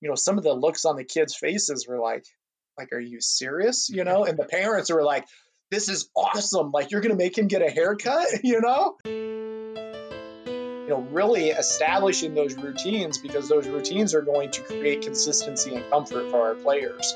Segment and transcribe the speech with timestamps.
[0.00, 2.24] you know, some of the looks on the kids' faces were like,
[2.76, 3.88] like, are you serious?
[3.90, 5.26] You know, and the parents were like,
[5.70, 6.70] this is awesome.
[6.70, 8.96] Like, you're going to make him get a haircut, you know?
[9.04, 15.84] You know, really establishing those routines because those routines are going to create consistency and
[15.90, 17.14] comfort for our players.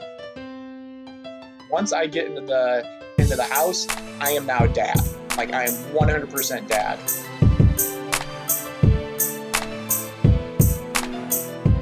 [1.70, 2.86] Once I get into the
[3.16, 3.86] into the house,
[4.20, 4.96] I am now dad.
[5.38, 6.98] Like I am 100% dad.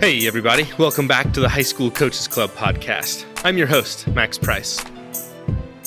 [0.01, 0.67] Hey, everybody.
[0.79, 3.27] Welcome back to the High School Coaches Club podcast.
[3.45, 4.83] I'm your host, Max Price.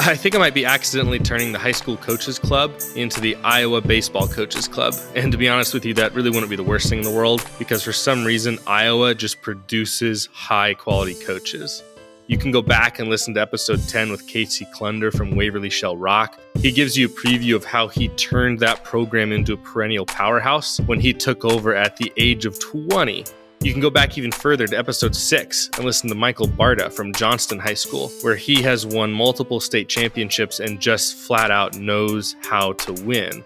[0.02, 3.81] I think I might be accidentally turning the High School Coaches Club into the Iowa
[3.81, 4.94] Baseball Coaches Club.
[5.16, 7.09] And to be honest with you, that really wouldn't be the worst thing in the
[7.09, 11.82] world because for some reason, Iowa just produces high quality coaches.
[12.27, 15.98] You can go back and listen to episode 10 with Casey Klunder from Waverly Shell
[15.98, 16.40] Rock.
[16.59, 20.80] He gives you a preview of how he turned that program into a perennial powerhouse
[20.82, 23.26] when he took over at the age of 20
[23.63, 27.13] you can go back even further to episode six and listen to Michael Barta from
[27.13, 32.35] Johnston High School, where he has won multiple state championships and just flat out knows
[32.43, 33.43] how to win.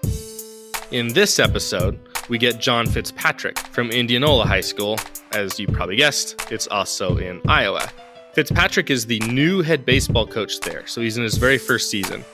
[0.89, 4.97] In this episode, we get John Fitzpatrick from Indianola High School.
[5.33, 7.87] As you probably guessed, it's also in Iowa.
[8.33, 12.25] Fitzpatrick is the new head baseball coach there, so he's in his very first season.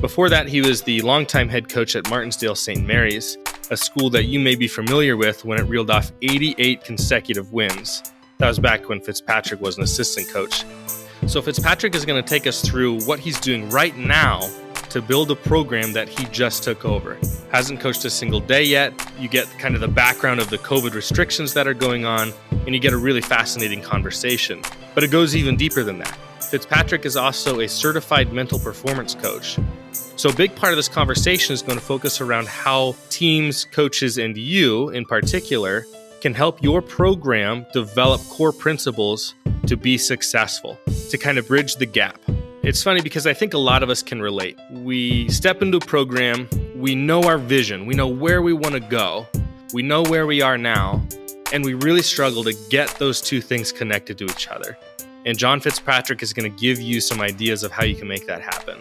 [0.00, 2.86] Before that, he was the longtime head coach at Martensdale St.
[2.86, 3.36] Mary's,
[3.70, 8.02] a school that you may be familiar with when it reeled off 88 consecutive wins.
[8.38, 10.64] That was back when Fitzpatrick was an assistant coach.
[11.26, 14.40] So, Fitzpatrick is going to take us through what he's doing right now
[14.90, 17.18] to build a program that he just took over.
[17.50, 18.92] Hasn't coached a single day yet.
[19.18, 22.74] You get kind of the background of the COVID restrictions that are going on, and
[22.74, 24.62] you get a really fascinating conversation.
[24.94, 26.18] But it goes even deeper than that.
[26.46, 29.58] Fitzpatrick is also a certified mental performance coach.
[30.16, 34.16] So, a big part of this conversation is going to focus around how teams, coaches,
[34.16, 35.84] and you in particular
[36.20, 39.34] can help your program develop core principles
[39.66, 40.78] to be successful,
[41.10, 42.18] to kind of bridge the gap.
[42.62, 44.58] It's funny because I think a lot of us can relate.
[44.70, 48.80] We step into a program, we know our vision, we know where we want to
[48.80, 49.26] go,
[49.72, 51.06] we know where we are now,
[51.52, 54.78] and we really struggle to get those two things connected to each other.
[55.26, 58.28] And John Fitzpatrick is going to give you some ideas of how you can make
[58.28, 58.78] that happen.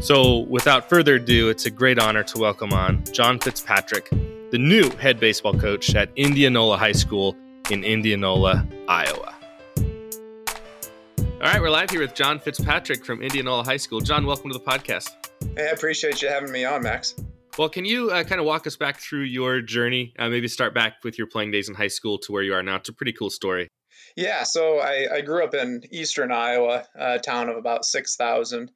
[0.00, 4.08] So, without further ado, it's a great honor to welcome on John Fitzpatrick,
[4.50, 7.36] the new head baseball coach at Indianola High School
[7.70, 9.34] in Indianola, Iowa.
[9.76, 14.00] All right, we're live here with John Fitzpatrick from Indianola High School.
[14.00, 15.10] John, welcome to the podcast.
[15.58, 17.16] Hey, I appreciate you having me on, Max.
[17.58, 20.14] Well, can you uh, kind of walk us back through your journey?
[20.18, 22.62] Uh, maybe start back with your playing days in high school to where you are
[22.62, 22.76] now.
[22.76, 23.68] It's a pretty cool story.
[24.16, 28.70] Yeah, so I, I grew up in eastern Iowa, a town of about 6,000,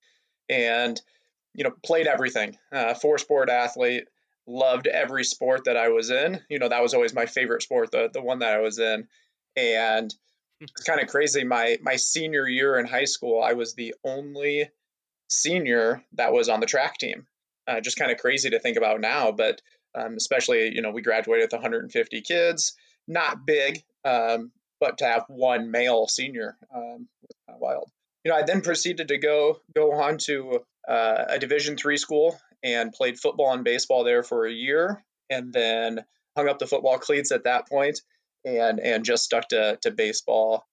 [0.48, 1.00] and,
[1.54, 2.56] you know, played everything.
[2.72, 4.04] Uh, four sport athlete,
[4.47, 6.41] loved every sport that I was in.
[6.48, 9.08] You know, that was always my favorite sport, the, the one that I was in.
[9.56, 10.14] And
[10.60, 11.44] it's kind of crazy.
[11.44, 14.70] My, my senior year in high school, I was the only
[15.28, 17.26] senior that was on the track team.
[17.68, 19.60] Uh, just kind of crazy to think about now, but
[19.97, 22.74] um, especially, you know, we graduated with 150 kids,
[23.08, 27.09] not big, um, but to have one male senior um,
[27.47, 27.91] kind of wild.
[28.25, 32.38] You know, I then proceeded to go go on to uh, a Division three school
[32.62, 36.04] and played football and baseball there for a year, and then
[36.36, 38.00] hung up the football cleats at that point,
[38.44, 40.66] and and just stuck to to baseball.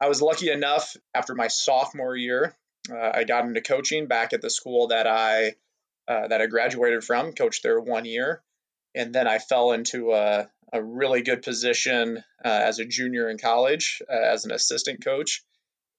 [0.00, 2.56] I was lucky enough after my sophomore year,
[2.90, 5.54] uh, I got into coaching back at the school that I
[6.08, 7.32] uh, that I graduated from.
[7.32, 8.42] Coached there one year,
[8.94, 13.38] and then I fell into a, a really good position uh, as a junior in
[13.38, 15.42] college uh, as an assistant coach.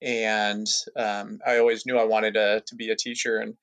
[0.01, 0.67] And
[0.97, 3.55] um, I always knew I wanted to, to be a teacher and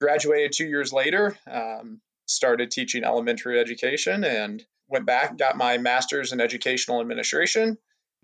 [0.00, 6.32] graduated two years later, um, started teaching elementary education and went back, got my master's
[6.32, 7.78] in educational administration.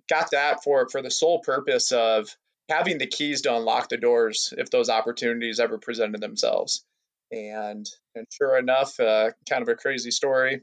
[0.09, 2.29] Got that for, for the sole purpose of
[2.69, 6.85] having the keys to unlock the doors if those opportunities ever presented themselves.
[7.31, 10.63] And, and sure enough, uh, kind of a crazy story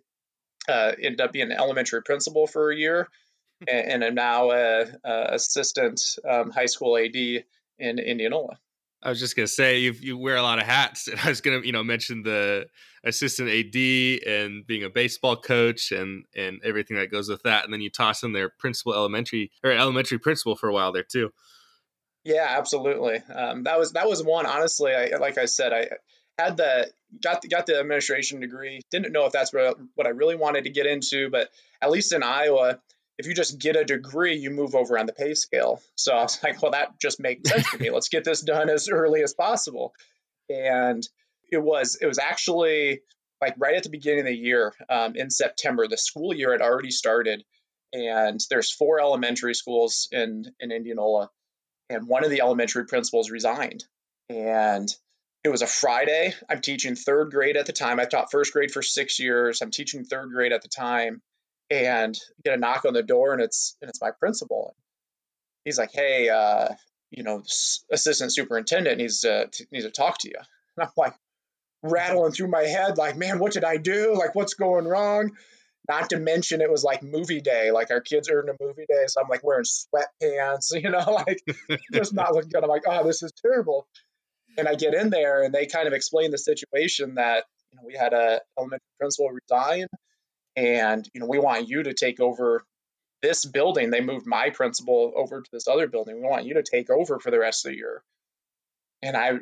[0.69, 3.09] uh, ended up being an elementary principal for a year,
[3.67, 8.57] and, and am now a, a assistant um, high school AD in Indianola.
[9.03, 11.41] I was just gonna say you you wear a lot of hats, and I was
[11.41, 12.67] gonna you know mention the
[13.03, 17.73] assistant AD and being a baseball coach and and everything that goes with that, and
[17.73, 21.31] then you toss in their principal elementary or elementary principal for a while there too.
[22.23, 23.17] Yeah, absolutely.
[23.33, 24.45] Um, that was that was one.
[24.45, 25.89] Honestly, I, like I said, I
[26.37, 28.81] had the got the, got the administration degree.
[28.91, 31.49] Didn't know if that's what, what I really wanted to get into, but
[31.81, 32.79] at least in Iowa,
[33.17, 35.81] if you just get a degree, you move over on the pay scale.
[35.95, 37.89] So I was like, well, that just makes sense to me.
[37.91, 39.93] Let's get this done as early as possible.
[40.49, 41.07] And
[41.51, 43.01] it was it was actually
[43.41, 45.87] like right at the beginning of the year um, in September.
[45.87, 47.43] The school year had already started,
[47.93, 51.29] and there's four elementary schools in in Indianola,
[51.89, 53.83] and one of the elementary principals resigned,
[54.29, 54.89] and
[55.43, 56.33] it was a Friday.
[56.49, 57.99] I'm teaching third grade at the time.
[57.99, 59.61] I taught first grade for six years.
[59.61, 61.21] I'm teaching third grade at the time,
[61.69, 64.75] and get a knock on the door, and it's and it's my principal.
[65.65, 66.69] He's like, "Hey, uh,
[67.09, 67.43] you know,
[67.91, 70.35] assistant superintendent needs to needs to talk to you."
[70.77, 71.15] And I'm like,
[71.81, 74.15] rattling through my head, like, "Man, what did I do?
[74.15, 75.31] Like, what's going wrong?"
[75.89, 77.71] Not to mention, it was like movie day.
[77.71, 81.23] Like our kids are in a movie day, so I'm like wearing sweatpants, you know,
[81.27, 81.41] like
[81.91, 82.63] just not looking good.
[82.63, 83.87] I'm like, "Oh, this is terrible."
[84.57, 87.83] And I get in there, and they kind of explain the situation that you know
[87.85, 89.87] we had a elementary principal resign,
[90.55, 92.63] and you know we want you to take over
[93.21, 93.89] this building.
[93.89, 96.21] They moved my principal over to this other building.
[96.21, 98.03] We want you to take over for the rest of the year.
[99.01, 99.33] And I,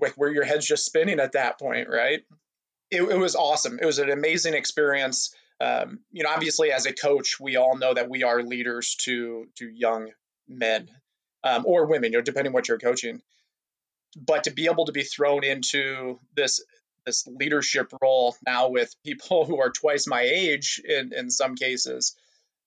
[0.00, 2.20] like, where your head's just spinning at that point, right?
[2.90, 3.78] It, it was awesome.
[3.80, 5.34] It was an amazing experience.
[5.60, 9.46] Um, you know, obviously, as a coach, we all know that we are leaders to
[9.56, 10.10] to young
[10.48, 10.88] men
[11.42, 13.22] um, or women, you know, depending what you're coaching
[14.14, 16.64] but to be able to be thrown into this
[17.04, 22.16] this leadership role now with people who are twice my age in in some cases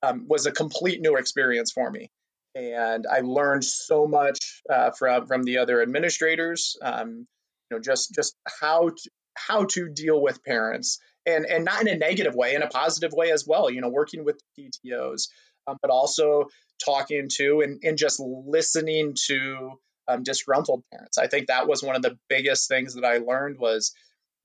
[0.01, 2.09] um, was a complete new experience for me
[2.55, 6.77] and I learned so much uh, from from the other administrators.
[6.81, 7.27] Um,
[7.69, 11.87] you know, just just how to, how to deal with parents, and and not in
[11.87, 13.69] a negative way, in a positive way as well.
[13.69, 15.29] You know, working with PTOS,
[15.67, 16.45] um, but also
[16.83, 21.17] talking to and and just listening to um, disgruntled parents.
[21.17, 23.93] I think that was one of the biggest things that I learned was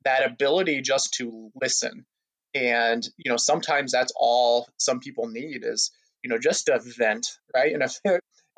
[0.05, 2.05] that ability just to listen.
[2.55, 5.91] And, you know, sometimes that's all some people need is,
[6.23, 7.73] you know, just a vent, right?
[7.73, 7.99] And if,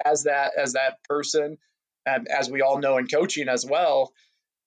[0.04, 1.56] as that, as that person,
[2.04, 4.12] and as we all know in coaching as well,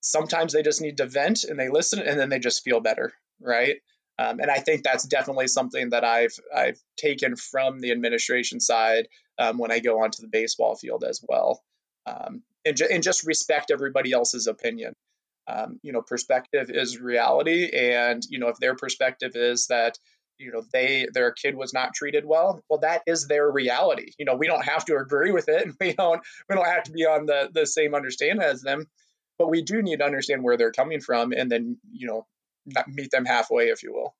[0.00, 3.12] sometimes they just need to vent and they listen and then they just feel better,
[3.40, 3.76] right?
[4.18, 9.08] Um, and I think that's definitely something that I've I've taken from the administration side
[9.38, 11.62] um, when I go onto the baseball field as well
[12.10, 14.94] um, and, ju- and just respect everybody else's opinion.
[15.48, 19.98] Um, you know, perspective is reality, and you know if their perspective is that
[20.38, 24.12] you know they their kid was not treated well, well that is their reality.
[24.18, 26.84] You know, we don't have to agree with it, and we don't we don't have
[26.84, 28.86] to be on the the same understanding as them,
[29.38, 32.26] but we do need to understand where they're coming from, and then you know
[32.86, 34.14] meet them halfway, if you will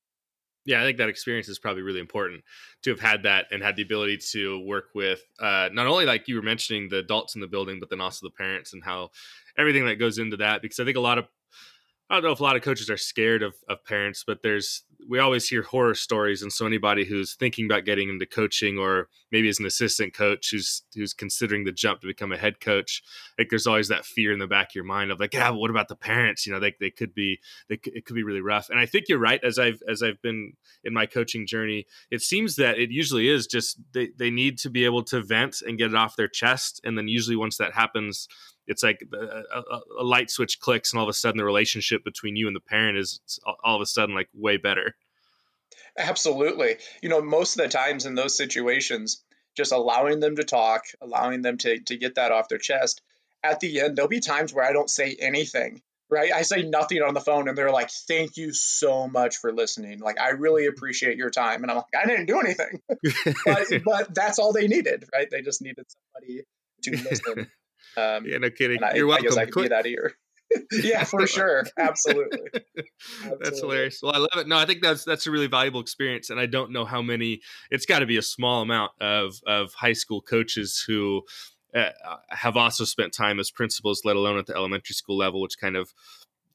[0.65, 2.45] yeah, I think that experience is probably really important
[2.83, 6.29] to have had that and had the ability to work with uh, not only like
[6.29, 9.11] you were mentioning the adults in the building, but then also the parents and how
[9.57, 10.63] everything that goes into that.
[10.63, 11.27] Because I think a lot of
[12.11, 14.83] I don't know if a lot of coaches are scared of, of parents, but there's
[15.09, 19.09] we always hear horror stories, and so anybody who's thinking about getting into coaching, or
[19.33, 23.03] maybe as an assistant coach who's who's considering the jump to become a head coach,
[23.39, 25.71] like there's always that fear in the back of your mind of like, yeah, what
[25.71, 26.47] about the parents?
[26.47, 28.71] You know, they, they could be they it could be really rough.
[28.71, 29.43] And I think you're right.
[29.43, 30.55] As I've as I've been
[30.85, 34.71] in my coaching journey, it seems that it usually is just they they need to
[34.71, 37.73] be able to vent and get it off their chest, and then usually once that
[37.75, 38.29] happens
[38.71, 42.05] it's like a, a, a, light switch clicks and all of a sudden the relationship
[42.05, 43.21] between you and the parent is
[43.65, 44.95] all of a sudden like way better.
[45.99, 46.77] Absolutely.
[47.03, 49.23] You know most of the times in those situations
[49.57, 53.03] just allowing them to talk allowing them to, to get that off their chest
[53.43, 56.33] at the end there'll be times where i don't say anything right?
[56.33, 60.01] I say nothing on the phone and they're like thank you so much for listening.
[60.01, 60.77] Like i really mm-hmm.
[60.77, 61.63] appreciate your time.
[61.63, 62.81] And i'm like i didn't do anything.
[63.45, 65.29] But, but that's all they needed right?
[65.31, 66.43] They just needed somebody
[66.83, 67.51] to listen
[67.97, 68.83] um, yeah, no kidding.
[68.83, 69.27] I, You're welcome.
[69.27, 70.15] I guess I could be that ear.
[70.73, 71.65] yeah, for sure.
[71.79, 72.41] Absolutely.
[72.55, 73.37] Absolutely.
[73.41, 74.01] That's hilarious.
[74.03, 74.49] Well, I love it.
[74.49, 77.41] No, I think that's that's a really valuable experience, and I don't know how many.
[77.71, 81.23] It's got to be a small amount of of high school coaches who
[81.75, 81.91] uh,
[82.29, 85.77] have also spent time as principals, let alone at the elementary school level, which kind
[85.77, 85.93] of.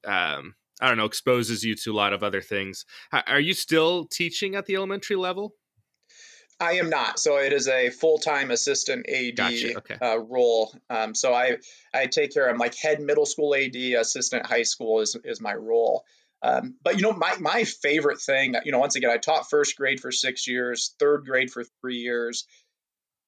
[0.04, 2.86] Um, I don't know, exposes you to a lot of other things.
[3.14, 5.54] Are you still teaching at the elementary level?
[6.60, 7.20] I am not.
[7.20, 9.78] So it is a full time assistant AD gotcha.
[9.78, 9.98] okay.
[10.02, 10.74] uh, role.
[10.90, 11.58] Um, so I
[11.94, 15.54] I take care I'm like head middle school AD, assistant high school is is my
[15.54, 16.06] role.
[16.42, 19.76] Um, but you know my my favorite thing, you know, once again, I taught first
[19.76, 22.46] grade for six years, third grade for three years,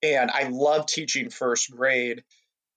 [0.02, 2.24] and I love teaching first grade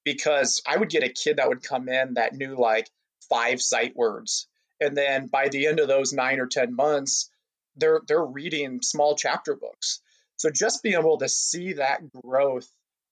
[0.04, 2.88] because I would get a kid that would come in that knew like
[3.28, 4.49] five sight words,
[4.80, 7.30] and then by the end of those nine or ten months,
[7.76, 10.00] they're they're reading small chapter books
[10.41, 12.67] so just being able to see that growth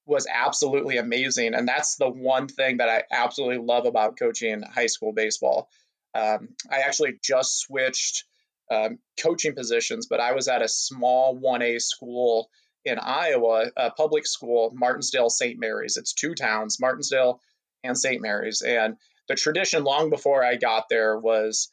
[0.06, 1.52] was absolutely amazing.
[1.52, 5.68] And that's the one thing that I absolutely love about coaching high school baseball.
[6.14, 8.24] Um, I actually just switched
[8.70, 12.48] um, coaching positions, but I was at a small 1A school
[12.86, 15.60] in Iowa, a public school, Martensdale St.
[15.60, 15.98] Mary's.
[15.98, 17.40] It's two towns, Martensdale
[17.84, 18.22] and St.
[18.22, 18.62] Mary's.
[18.62, 18.96] And
[19.28, 21.68] the tradition long before I got there was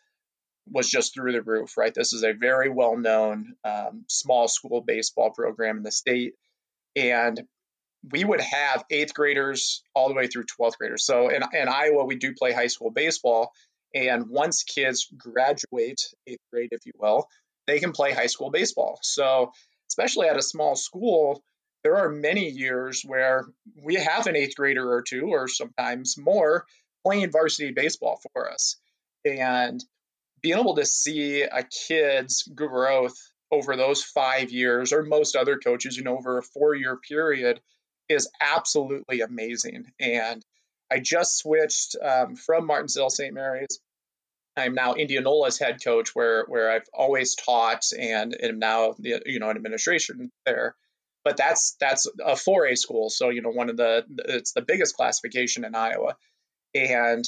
[0.69, 1.93] was just through the roof, right?
[1.93, 6.33] This is a very well known um, small school baseball program in the state.
[6.95, 7.41] And
[8.11, 11.05] we would have eighth graders all the way through 12th graders.
[11.05, 13.51] So in, in Iowa, we do play high school baseball.
[13.93, 17.27] And once kids graduate eighth grade, if you will,
[17.67, 18.99] they can play high school baseball.
[19.01, 19.51] So,
[19.89, 21.41] especially at a small school,
[21.83, 23.45] there are many years where
[23.83, 26.65] we have an eighth grader or two, or sometimes more,
[27.05, 28.77] playing varsity baseball for us.
[29.23, 29.83] And
[30.45, 33.17] being able to see a kid's growth
[33.51, 37.59] over those five years, or most other coaches, you know, over a four year period,
[38.09, 39.85] is absolutely amazing.
[39.99, 40.45] And
[40.91, 43.33] I just switched um, from Martinsville St.
[43.33, 43.79] Mary's.
[44.55, 49.49] I'm now Indianola's head coach, where where I've always taught and am now you know
[49.49, 50.75] an administration there.
[51.23, 54.95] But that's that's a 4A school, so you know one of the it's the biggest
[54.95, 56.15] classification in Iowa,
[56.75, 57.27] and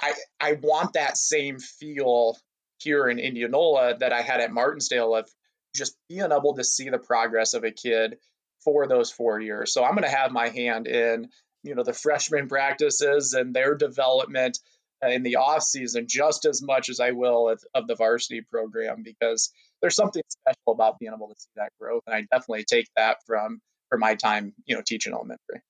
[0.00, 2.36] I I want that same feel
[2.78, 5.28] here in Indianola that I had at Martensdale of
[5.74, 8.16] just being able to see the progress of a kid
[8.64, 9.72] for those four years.
[9.72, 11.28] So I'm going to have my hand in,
[11.62, 14.58] you know, the freshman practices and their development
[15.04, 18.40] uh, in the off season just as much as I will of, of the varsity
[18.40, 22.64] program because there's something special about being able to see that growth, and I definitely
[22.64, 25.62] take that from from my time, you know, teaching elementary.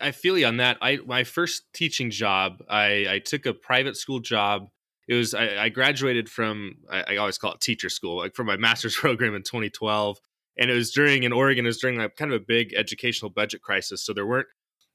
[0.00, 0.78] I feel you on that.
[0.80, 4.68] I my first teaching job, I, I took a private school job.
[5.08, 8.46] It was I, I graduated from I, I, always call it teacher school, like from
[8.46, 10.18] my master's program in 2012
[10.56, 11.64] and it was during in Oregon.
[11.64, 14.48] It was during like kind of a big educational budget crisis, so there weren't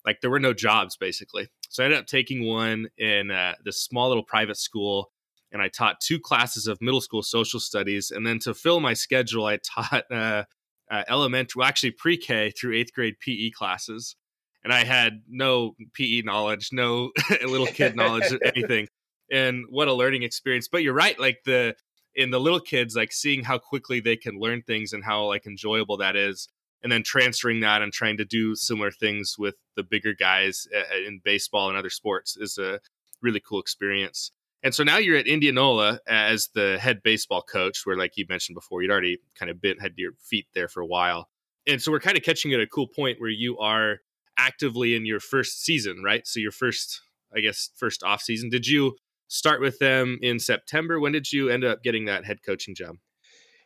[0.06, 1.50] like there were no jobs basically.
[1.70, 5.12] So I ended up taking one in uh, this small little private school,
[5.52, 8.94] and I taught two classes of middle school social studies, and then to fill my
[8.94, 10.44] schedule, I taught uh,
[10.90, 14.16] uh, elementary, well, actually pre-K through eighth grade PE classes,
[14.64, 17.12] and I had no PE knowledge, no
[17.46, 18.88] little kid knowledge, anything.
[19.32, 20.68] And what a learning experience!
[20.68, 21.76] But you're right, like the
[22.16, 25.46] in the little kids like seeing how quickly they can learn things and how like
[25.46, 26.48] enjoyable that is
[26.84, 30.80] and then transferring that and trying to do similar things with the bigger guys uh,
[30.80, 32.80] uh, in baseball and other sports is a
[33.22, 34.32] really cool experience
[34.64, 38.56] and so now you're at indianola as the head baseball coach where like you mentioned
[38.56, 41.30] before you'd already kind of been had your feet there for a while
[41.68, 44.00] and so we're kind of catching at a cool point where you are
[44.38, 47.02] actively in your first season right so your first
[47.36, 48.96] i guess first off season did you
[49.32, 51.00] start with them in September.
[51.00, 52.98] When did you end up getting that head coaching job?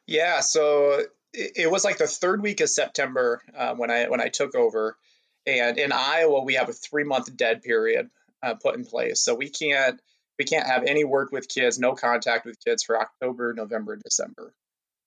[0.06, 1.02] Yeah, so
[1.34, 4.56] it, it was like the third week of September uh, when I when I took
[4.56, 4.96] over,
[5.48, 8.10] and in Iowa we have a three month dead period
[8.44, 10.00] uh, put in place, so we can't
[10.38, 14.54] we can't have any work with kids, no contact with kids for October, November, December,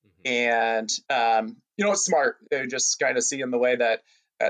[0.04, 0.32] mm-hmm.
[0.32, 2.38] and um, you know it's smart.
[2.50, 4.00] They're just kind of seeing the way that that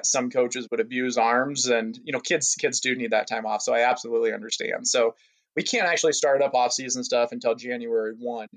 [0.02, 3.62] some coaches would abuse arms, and you know kids kids do need that time off.
[3.62, 4.86] So I absolutely understand.
[4.86, 5.14] So
[5.56, 8.48] we can't actually start up off-season stuff until January one.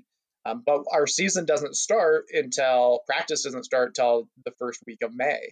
[0.44, 5.14] Um, but our season doesn't start until practice doesn't start till the first week of
[5.14, 5.50] May.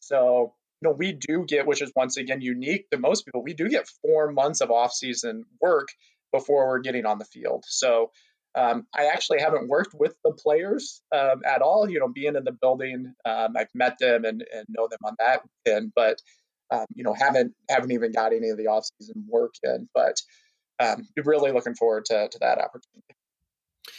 [0.00, 3.54] So you know we do get, which is once again unique to most people, we
[3.54, 5.88] do get four months of off-season work
[6.32, 7.64] before we're getting on the field.
[7.66, 8.10] So
[8.56, 11.88] um, I actually haven't worked with the players um, at all.
[11.88, 15.14] You know, being in the building, um, I've met them and, and know them on
[15.18, 16.20] that end, but
[16.72, 19.88] um, you know haven't haven't even got any of the off-season work in.
[19.94, 20.16] But
[20.80, 23.14] um, really looking forward to, to that opportunity.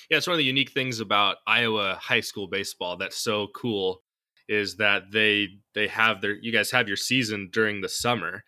[0.10, 4.02] Yeah, it's one of the unique things about Iowa high school baseball that's so cool
[4.48, 8.44] is that they they have their you guys have your season during the summer.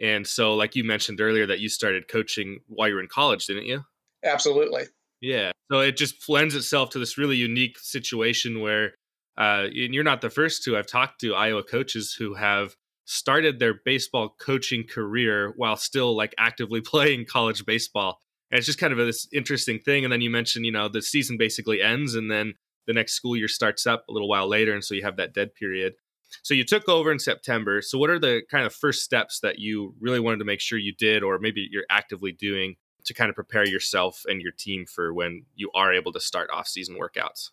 [0.00, 3.46] And so like you mentioned earlier that you started coaching while you were in college,
[3.46, 3.84] didn't you?
[4.24, 4.84] Absolutely.
[5.24, 5.52] Yeah.
[5.72, 8.92] So it just lends itself to this really unique situation where
[9.38, 12.76] uh, and you're not the first to I've talked to Iowa coaches who have
[13.06, 18.20] started their baseball coaching career while still like actively playing college baseball.
[18.50, 20.04] And it's just kind of this interesting thing.
[20.04, 22.54] And then you mentioned, you know, the season basically ends and then
[22.86, 24.74] the next school year starts up a little while later.
[24.74, 25.94] And so you have that dead period.
[26.42, 27.80] So you took over in September.
[27.80, 30.78] So what are the kind of first steps that you really wanted to make sure
[30.78, 34.86] you did, or maybe you're actively doing to kind of prepare yourself and your team
[34.86, 37.50] for when you are able to start off season workouts?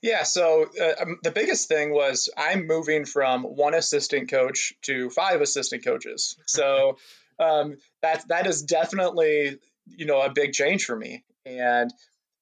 [0.00, 5.10] Yeah, so uh, um, the biggest thing was I'm moving from one assistant coach to
[5.10, 6.36] five assistant coaches.
[6.46, 6.98] So
[7.38, 11.24] um, that that is definitely you know a big change for me.
[11.44, 11.92] And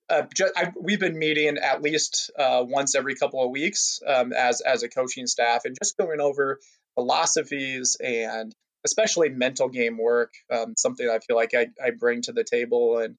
[0.08, 4.32] uh, just, I, we've been meeting at least uh, once every couple of weeks um,
[4.32, 6.61] as as a coaching staff and just going over
[6.94, 8.54] philosophies and
[8.87, 10.33] especially mental game work.
[10.50, 13.16] Um, something I feel like I, I bring to the table and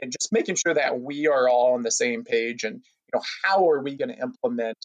[0.00, 3.22] and just making sure that we are all on the same page and you know
[3.42, 4.78] how are we going to implement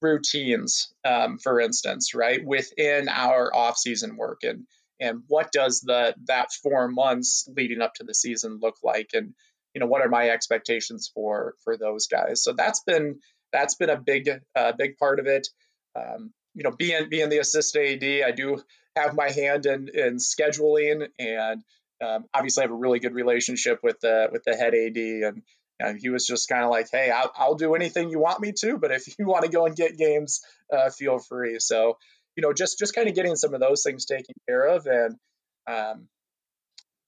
[0.00, 4.64] routines um, for instance right within our off-season work and
[5.00, 9.34] and what does the that four months leading up to the season look like and
[9.74, 13.18] you know what are my expectations for for those guys so that's been
[13.52, 15.48] that's been a big uh, big part of it
[15.96, 18.62] um, you know being being the assistant ad i do
[19.02, 21.62] have my hand in in scheduling and
[22.00, 25.42] um, obviously I have a really good relationship with the with the head ad
[25.80, 28.52] and he was just kind of like, "Hey, I'll, I'll, do anything you want me
[28.60, 30.40] to, but if you want to go and get games,
[30.72, 31.98] uh, feel free." So,
[32.36, 35.16] you know, just just kind of getting some of those things taken care of, and
[35.66, 36.08] um,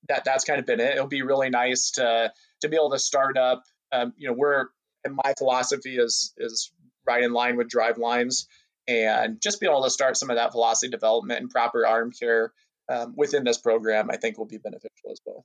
[0.08, 0.94] that that's kind of been it.
[0.94, 2.32] It'll be really nice to
[2.62, 3.62] to be able to start up.
[3.92, 4.66] Um, you know, we're
[5.04, 6.72] and my philosophy is is
[7.06, 8.46] right in line with Driveline's,
[8.90, 12.52] and just be able to start some of that velocity development and proper arm care
[12.88, 15.44] um, within this program, I think will be beneficial as well.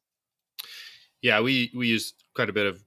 [1.21, 2.83] Yeah, we we use quite a bit of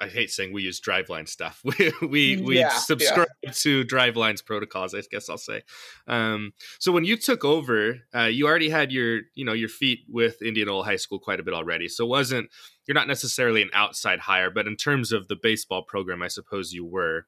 [0.00, 1.62] I hate saying we use Driveline stuff.
[1.64, 3.50] We we, we yeah, subscribe yeah.
[3.52, 4.94] to Driveline's protocols.
[4.94, 5.62] I guess I'll say.
[6.06, 10.00] Um, so when you took over, uh, you already had your you know your feet
[10.08, 11.88] with Indianola High School quite a bit already.
[11.88, 12.50] So it wasn't
[12.86, 16.72] you're not necessarily an outside hire, but in terms of the baseball program, I suppose
[16.72, 17.26] you were.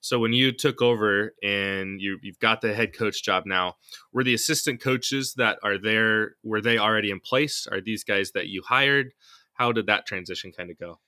[0.00, 3.74] So when you took over and you you've got the head coach job now,
[4.12, 7.66] were the assistant coaches that are there were they already in place?
[7.70, 9.12] Are these guys that you hired?
[9.54, 11.00] How did that transition kind of go?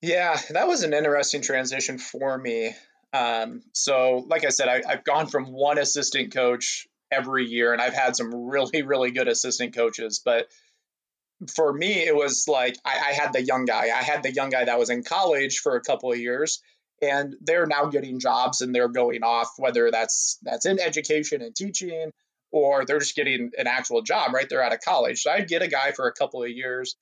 [0.00, 2.74] Yeah, that was an interesting transition for me.
[3.12, 7.80] Um, so, like I said, I, I've gone from one assistant coach every year, and
[7.80, 10.20] I've had some really, really good assistant coaches.
[10.24, 10.48] But
[11.54, 13.84] for me, it was like I, I, had the young guy.
[13.84, 16.62] I had the young guy that was in college for a couple of years,
[17.02, 21.54] and they're now getting jobs and they're going off, whether that's that's in education and
[21.54, 22.12] teaching,
[22.52, 25.22] or they're just getting an actual job right they're out of college.
[25.22, 26.96] So I'd get a guy for a couple of years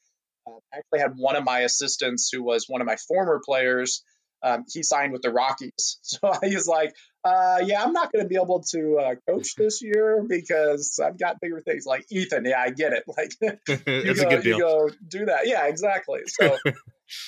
[0.47, 4.02] uh, I actually had one of my assistants who was one of my former players.
[4.42, 5.99] Um, he signed with the Rockies.
[6.02, 9.83] So he's like, uh, yeah, I'm not going to be able to uh, coach this
[9.83, 11.85] year because I've got bigger things.
[11.87, 13.04] Like Ethan, yeah, I get it.
[13.16, 13.33] Like
[13.87, 15.47] you, go, you go do that.
[15.47, 16.21] Yeah, exactly.
[16.26, 16.57] So,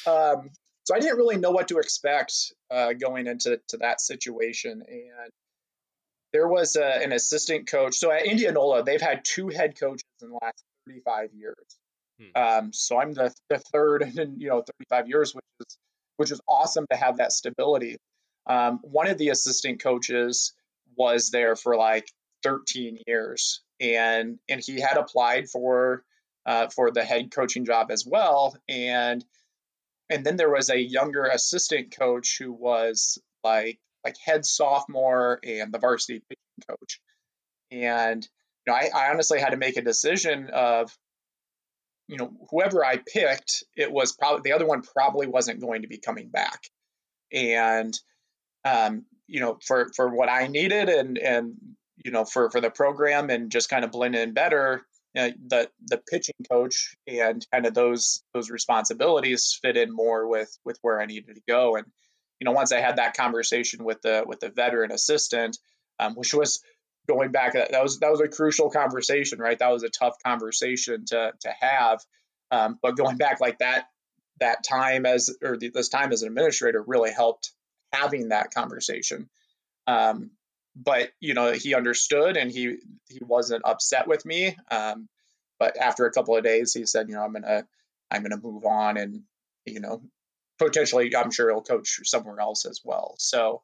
[0.06, 0.50] um,
[0.84, 5.30] so I didn't really know what to expect uh, going into to that situation, and
[6.32, 7.96] there was a, an assistant coach.
[7.96, 11.54] So at Indianola, they've had two head coaches in the last 35 years.
[12.18, 12.42] Hmm.
[12.42, 15.78] Um, so I'm the, the third in you know 35 years, which is
[16.16, 17.96] which is awesome to have that stability.
[18.46, 20.52] Um, one of the assistant coaches
[20.96, 22.06] was there for like
[22.42, 26.04] 13 years, and and he had applied for
[26.44, 29.24] uh, for the head coaching job as well, and
[30.10, 35.72] and then there was a younger assistant coach who was like like head sophomore and
[35.72, 37.00] the varsity pitching coach,
[37.70, 38.26] and
[38.66, 40.96] you know I, I honestly had to make a decision of
[42.08, 45.88] you know, whoever I picked, it was probably the other one probably wasn't going to
[45.88, 46.60] be coming back.
[47.32, 47.98] And
[48.64, 51.54] um, you know, for for what I needed and and
[52.04, 54.82] you know, for for the program and just kind of blend in better,
[55.14, 60.26] you know, the the pitching coach and kind of those those responsibilities fit in more
[60.26, 61.76] with with where I needed to go.
[61.76, 61.86] And
[62.40, 65.58] you know, once I had that conversation with the with the veteran assistant,
[66.00, 66.62] um, which was
[67.08, 69.58] going back that was that was a crucial conversation right?
[69.58, 72.00] That was a tough conversation to to have.
[72.50, 73.86] Um, but going back like that
[74.40, 77.52] that time as or this time as an administrator really helped
[77.92, 79.28] having that conversation.
[79.86, 80.30] Um,
[80.74, 82.76] but you know he understood and he
[83.08, 85.08] he wasn't upset with me um,
[85.58, 87.64] but after a couple of days he said you know i'm gonna
[88.10, 89.22] i'm gonna move on and
[89.66, 90.02] you know
[90.58, 93.62] potentially i'm sure he'll coach somewhere else as well so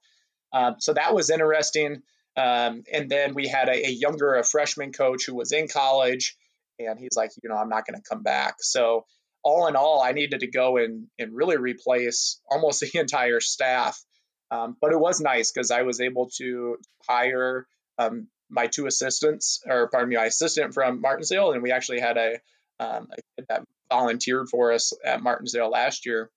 [0.52, 2.02] um, so that was interesting
[2.38, 6.36] um, and then we had a, a, younger, a freshman coach who was in college,
[6.78, 8.56] and he's like, you know, I'm not to come back.
[8.60, 9.06] So
[9.42, 14.00] all in all, I needed to go and and really replace almost the entire staff.
[14.50, 17.66] Um, but it was nice because I was able to hire
[17.98, 22.16] um, my two assistants, or pardon me, my assistant from Martensdale, and we actually had
[22.16, 22.34] a,
[22.80, 26.30] um, a kid that volunteered for us at Martensdale last year.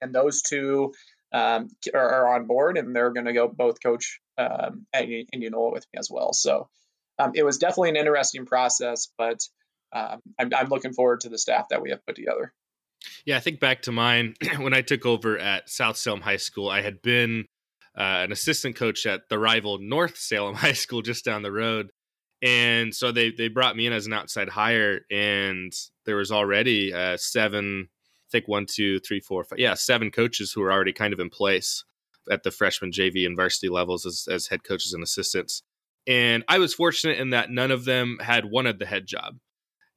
[0.00, 0.92] And those two
[1.32, 5.72] um, are, are, on board, and they're going to go both coach um, at Indianola
[5.72, 6.32] with me as well.
[6.32, 6.68] So
[7.18, 9.38] um, it was definitely an interesting process, but
[9.92, 12.52] um, I'm, I'm looking forward to the staff that we have put together.
[13.24, 16.68] Yeah, I think back to mine when I took over at South Salem High School.
[16.68, 17.46] I had been
[17.96, 21.90] uh, an assistant coach at the rival North Salem High School just down the road.
[22.42, 25.72] And so they, they brought me in as an outside hire, and
[26.06, 30.50] there was already uh, seven, I think one, two, three, four, five, yeah, seven coaches
[30.50, 31.84] who were already kind of in place
[32.30, 35.62] at the freshman JV and varsity levels as, as head coaches and assistants.
[36.06, 39.36] And I was fortunate in that none of them had wanted the head job.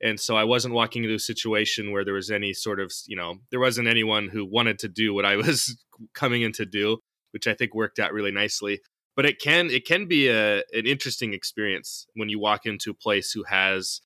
[0.02, 3.16] And so I wasn't walking into a situation where there was any sort of, you
[3.16, 5.78] know, there wasn't anyone who wanted to do what I was
[6.14, 6.98] coming in to do,
[7.32, 8.82] which I think worked out really nicely.
[9.16, 12.96] But it can it can be a an interesting experience when you walk into a
[12.96, 14.02] place who has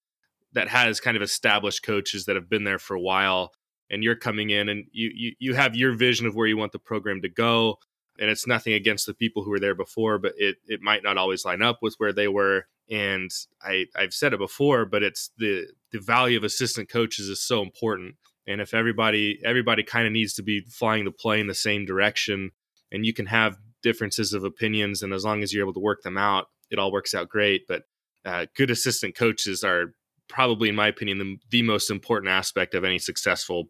[0.53, 3.51] that has kind of established coaches that have been there for a while
[3.89, 6.71] and you're coming in and you, you you have your vision of where you want
[6.71, 7.77] the program to go
[8.19, 11.17] and it's nothing against the people who were there before but it it might not
[11.17, 13.31] always line up with where they were and
[13.63, 17.61] i i've said it before but it's the the value of assistant coaches is so
[17.61, 18.15] important
[18.47, 22.51] and if everybody everybody kind of needs to be flying the plane the same direction
[22.91, 26.01] and you can have differences of opinions and as long as you're able to work
[26.03, 27.83] them out it all works out great but
[28.25, 29.93] uh, good assistant coaches are
[30.27, 33.65] probably in my opinion the, the most important aspect of any successful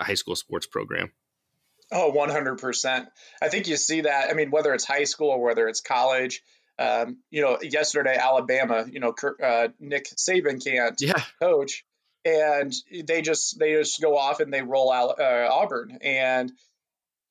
[0.00, 1.10] high school sports program
[1.92, 3.06] Oh, 100%.
[3.42, 4.30] I think you see that.
[4.30, 6.42] I mean, whether it's high school or whether it's college,
[6.78, 11.22] um, you know, yesterday, Alabama, you know, uh, Nick Saban can't yeah.
[11.40, 11.84] coach.
[12.24, 12.72] And
[13.06, 16.50] they just they just go off and they roll out uh, Auburn and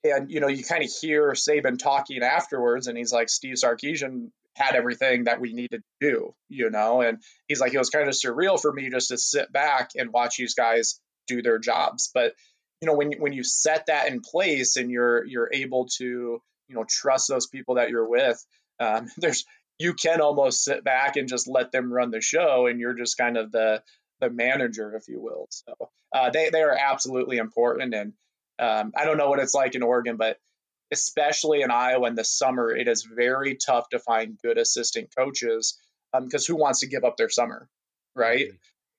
[0.04, 4.30] and you know you kind of hear Saban talking afterwards and he's like Steve Sarkisian
[4.56, 8.08] had everything that we needed to do you know and he's like it was kind
[8.08, 12.12] of surreal for me just to sit back and watch these guys do their jobs
[12.14, 12.34] but
[12.82, 16.76] you know when when you set that in place and you're you're able to you
[16.76, 18.46] know trust those people that you're with
[18.84, 19.46] um, there's
[19.80, 23.17] you can almost sit back and just let them run the show and you're just
[23.17, 23.82] kind of the
[24.19, 28.13] the manager if you will so uh, they they are absolutely important and
[28.60, 30.38] um, I don't know what it's like in Oregon but
[30.91, 35.80] especially in Iowa in the summer it is very tough to find good assistant coaches
[36.13, 37.67] because um, who wants to give up their summer
[38.15, 38.56] right mm-hmm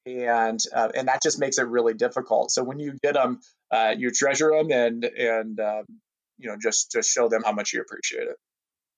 [0.07, 2.51] and uh, and that just makes it really difficult.
[2.51, 5.85] So when you get them, uh, you treasure them and and um,
[6.38, 8.37] you know just just show them how much you appreciate it.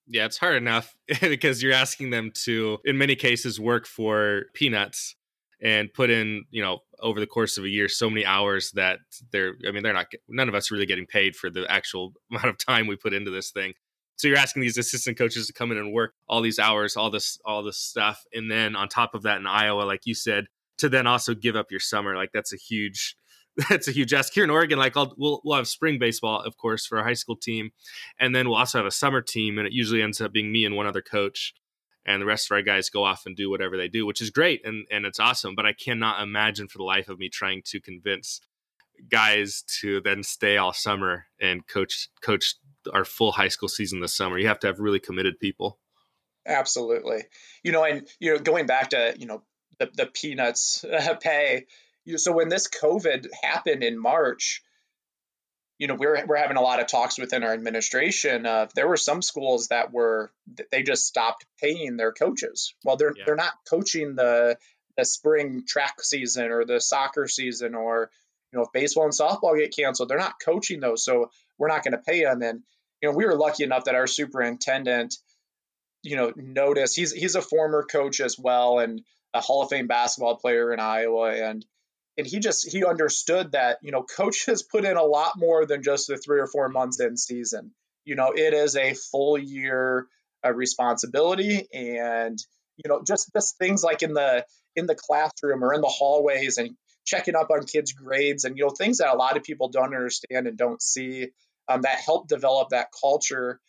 [0.08, 5.16] Yeah, it's hard enough because you're asking them to, in many cases, work for peanuts
[5.60, 8.98] and put in, you know, over the course of a year, so many hours that
[9.32, 12.46] they're, I mean, they're not, none of us really getting paid for the actual amount
[12.46, 13.72] of time we put into this thing.
[14.16, 17.10] So you're asking these assistant coaches to come in and work all these hours, all
[17.10, 18.24] this, all this stuff.
[18.32, 20.46] And then on top of that in Iowa, like you said,
[20.78, 22.16] to then also give up your summer.
[22.16, 23.16] Like that's a huge
[23.70, 24.78] that's a huge ask here in Oregon.
[24.78, 27.70] Like I'll, we'll we'll have spring baseball, of course, for our high school team,
[28.18, 30.64] and then we'll also have a summer team, and it usually ends up being me
[30.64, 31.54] and one other coach,
[32.04, 34.30] and the rest of our guys go off and do whatever they do, which is
[34.30, 35.54] great and and it's awesome.
[35.54, 38.40] But I cannot imagine for the life of me trying to convince
[39.08, 42.56] guys to then stay all summer and coach coach
[42.92, 44.38] our full high school season this summer.
[44.38, 45.78] You have to have really committed people.
[46.46, 47.24] Absolutely.
[47.62, 49.42] You know, and you know, going back to, you know,
[49.78, 50.84] the, the peanuts
[51.20, 51.66] pay.
[52.16, 54.62] So when this COVID happened in March,
[55.78, 58.46] you know, we're we're having a lot of talks within our administration.
[58.46, 60.30] Uh, there were some schools that were
[60.70, 62.74] they just stopped paying their coaches.
[62.84, 63.24] Well, they're yeah.
[63.26, 64.56] they're not coaching the
[64.96, 68.10] the spring track season or the soccer season or
[68.52, 71.82] you know if baseball and softball get canceled, they're not coaching those, so we're not
[71.82, 72.42] going to pay them.
[72.42, 72.62] And
[73.02, 75.16] you know, we were lucky enough that our superintendent,
[76.02, 79.02] you know, noticed he's he's a former coach as well, and
[79.34, 81.66] a Hall of Fame basketball player in Iowa, and
[82.18, 85.66] and he just he understood that you know coach has put in a lot more
[85.66, 87.72] than just the three or four months in season.
[88.04, 90.06] You know, it is a full year
[90.44, 92.38] uh, responsibility, and
[92.76, 96.58] you know just just things like in the in the classroom or in the hallways
[96.58, 96.76] and
[97.06, 99.94] checking up on kids' grades and you know things that a lot of people don't
[99.94, 101.28] understand and don't see
[101.68, 103.60] um, that help develop that culture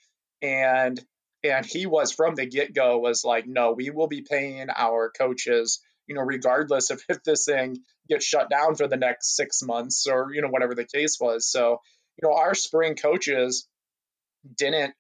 [0.42, 1.00] and
[1.44, 5.80] and he was from the get-go was like no we will be paying our coaches
[6.08, 7.78] you know regardless of if this thing
[8.08, 11.50] gets shut down for the next six months or you know whatever the case was
[11.50, 11.82] so
[12.22, 13.68] you know our spring coaches
[14.58, 14.94] didn't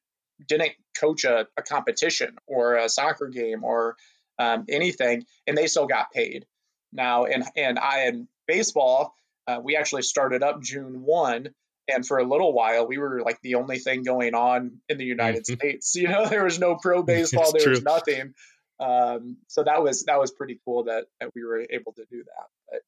[0.47, 3.95] didn't coach a, a competition or a soccer game or
[4.39, 6.45] um, anything and they still got paid
[6.93, 9.15] now and and i in baseball
[9.47, 11.49] uh, we actually started up june 1
[11.89, 15.05] and for a little while we were like the only thing going on in the
[15.05, 15.55] united mm-hmm.
[15.55, 17.71] states you know there was no pro baseball there true.
[17.71, 18.33] was nothing
[18.79, 22.23] um, so that was that was pretty cool that that we were able to do
[22.23, 22.81] that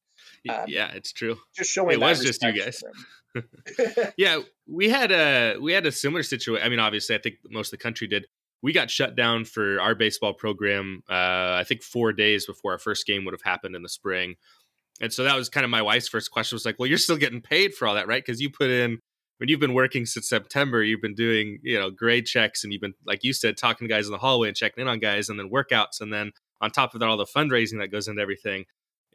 [0.46, 1.36] but um, yeah it's true.
[1.56, 2.82] just showing it was just you guys.
[4.16, 7.68] yeah we had a we had a similar situation i mean obviously i think most
[7.68, 8.26] of the country did.
[8.62, 12.78] We got shut down for our baseball program uh, i think four days before our
[12.78, 14.36] first game would have happened in the spring.
[15.00, 17.16] And so that was kind of my wife's first question was like, well, you're still
[17.16, 18.22] getting paid for all that, right?
[18.24, 18.98] Because you put in
[19.40, 22.82] when you've been working since September, you've been doing, you know, grade checks and you've
[22.82, 25.30] been, like you said, talking to guys in the hallway and checking in on guys
[25.30, 26.02] and then workouts.
[26.02, 28.66] And then on top of that, all the fundraising that goes into everything.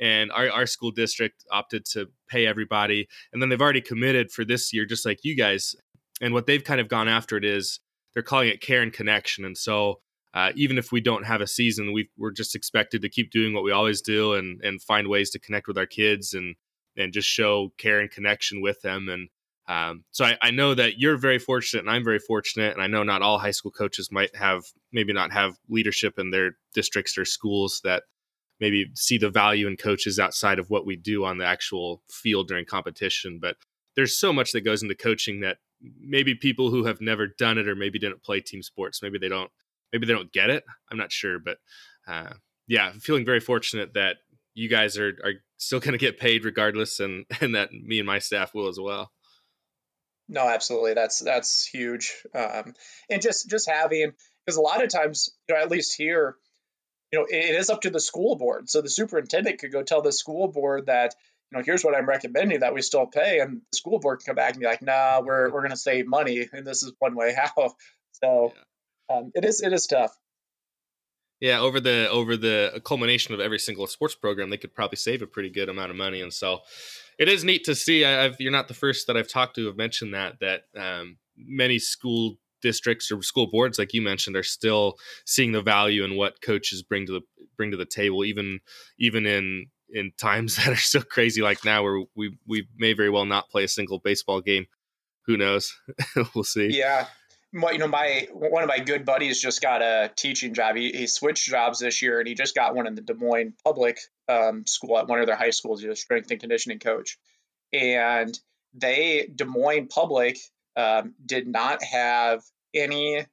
[0.02, 3.08] And our, our school district opted to pay everybody.
[3.32, 5.76] And then they've already committed for this year, just like you guys.
[6.20, 7.80] And what they've kind of gone after it is
[8.16, 9.46] they're calling it care and connection.
[9.46, 10.00] And so
[10.34, 13.54] uh, even if we don't have a season, we are just expected to keep doing
[13.54, 16.56] what we always do and and find ways to connect with our kids and
[16.98, 19.08] and just show care and connection with them.
[19.08, 19.30] And
[19.68, 22.88] um, so I, I, know that you're very fortunate, and I'm very fortunate, and I
[22.88, 27.18] know not all high school coaches might have maybe not have leadership in their districts
[27.18, 28.04] or schools that
[28.60, 32.48] maybe see the value in coaches outside of what we do on the actual field
[32.48, 33.40] during competition.
[33.42, 33.58] But
[33.96, 35.58] there's so much that goes into coaching that
[36.00, 39.30] maybe people who have never done it or maybe didn't play team sports, maybe they
[39.30, 39.50] don't,
[39.92, 40.64] maybe they don't get it.
[40.92, 41.58] I'm not sure, but
[42.08, 42.34] uh,
[42.68, 44.18] yeah, feeling very fortunate that
[44.54, 48.08] you guys are are still going to get paid regardless, and and that me and
[48.08, 49.12] my staff will as well.
[50.28, 50.94] No, absolutely.
[50.94, 52.14] That's that's huge.
[52.34, 52.74] Um,
[53.10, 54.14] and just just having
[54.46, 56.36] because a lot of times, you know, at least here,
[57.12, 58.70] you know, it is up to the school board.
[58.70, 61.14] So the superintendent could go tell the school board that,
[61.52, 64.26] you know, here's what I'm recommending that we still pay, and the school board can
[64.28, 66.94] come back and be like, nah, we're we're going to save money, and this is
[67.00, 67.76] one way how.
[68.24, 68.54] So
[69.10, 69.18] yeah.
[69.18, 70.18] um, it is it is tough.
[71.42, 75.22] Yeah, over the over the culmination of every single sports program, they could probably save
[75.22, 76.62] a pretty good amount of money, and so
[77.18, 78.06] it is neat to see.
[78.06, 81.80] I, you're not the first that I've talked to have mentioned that that um, many
[81.80, 86.42] school districts or school boards, like you mentioned, are still seeing the value in what
[86.42, 87.22] coaches bring to the
[87.58, 88.60] bring to the table, even
[88.98, 93.10] even in in times that are so crazy like now, where we we may very
[93.10, 94.66] well not play a single baseball game.
[95.26, 95.76] Who knows?
[96.36, 96.68] we'll see.
[96.72, 97.08] Yeah,
[97.56, 100.76] you know, my one of my good buddies just got a teaching job.
[100.76, 103.54] He, he switched jobs this year, and he just got one in the Des Moines
[103.64, 105.82] public um, school at one of their high schools.
[105.82, 107.18] He's a strength and conditioning coach,
[107.72, 108.38] and
[108.74, 110.38] they Des Moines public
[110.76, 113.26] um, did not have any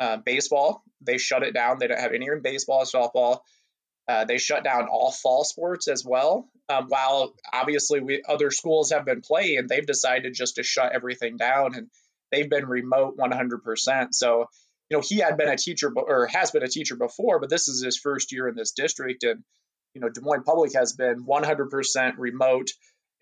[0.00, 0.82] uh, baseball.
[1.02, 1.78] They shut it down.
[1.78, 3.40] They don't have any in baseball, softball.
[4.08, 6.48] Uh, they shut down all fall sports as well.
[6.68, 11.36] Um, while obviously we other schools have been playing, they've decided just to shut everything
[11.36, 11.88] down and
[12.32, 14.08] they've been remote 100%.
[14.12, 14.46] So,
[14.88, 17.68] you know, he had been a teacher or has been a teacher before, but this
[17.68, 19.24] is his first year in this district.
[19.24, 19.42] And,
[19.94, 22.70] you know, Des Moines Public has been 100% remote.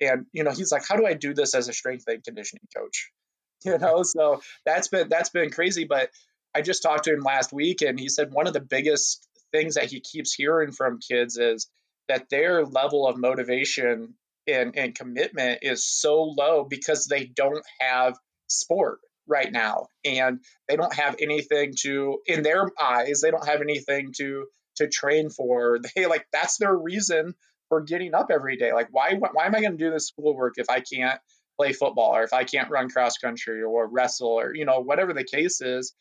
[0.01, 2.67] And, you know, he's like, how do I do this as a strength and conditioning
[2.77, 3.11] coach?
[3.65, 5.87] You know, so that's been, that's been crazy.
[5.87, 6.11] But
[6.55, 9.77] I just talked to him last week and he said one of the biggest things
[9.77, 11.69] that he keeps hearing from kids is
[12.09, 14.15] that their level of motivation
[14.47, 20.77] and, and commitment is so low because they don't have sport right now and they
[20.77, 24.45] don't have anything to in their eyes they don't have anything to
[24.77, 25.79] to train for.
[25.95, 27.35] They like that's their reason
[27.69, 28.73] for getting up every day.
[28.73, 31.21] Like why why am i going to do this schoolwork if i can't
[31.59, 35.13] play football or if i can't run cross country or wrestle or you know whatever
[35.13, 35.95] the case is?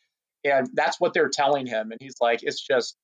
[0.44, 2.96] And that's what they're telling him and he's like it's just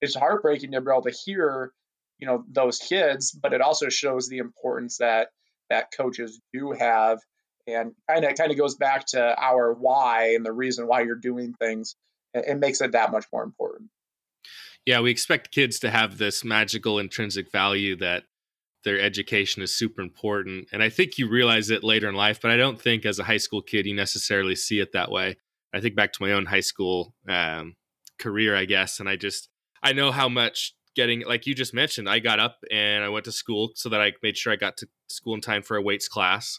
[0.00, 1.72] it's heartbreaking to be able to hear
[2.18, 5.28] you know those kids but it also shows the importance that
[5.70, 7.20] that coaches do have
[7.68, 11.16] and kind of kind of goes back to our why and the reason why you're
[11.16, 11.96] doing things.
[12.34, 13.90] It makes it that much more important.
[14.86, 18.24] Yeah we expect kids to have this magical intrinsic value that
[18.84, 22.50] their education is super important and i think you realize it later in life but
[22.50, 25.36] i don't think as a high school kid you necessarily see it that way.
[25.74, 27.74] I think back to my own high school um,
[28.18, 29.48] career i guess and i just
[29.82, 33.24] i know how much getting like you just mentioned i got up and i went
[33.26, 35.82] to school so that i made sure i got to school in time for a
[35.82, 36.58] weights class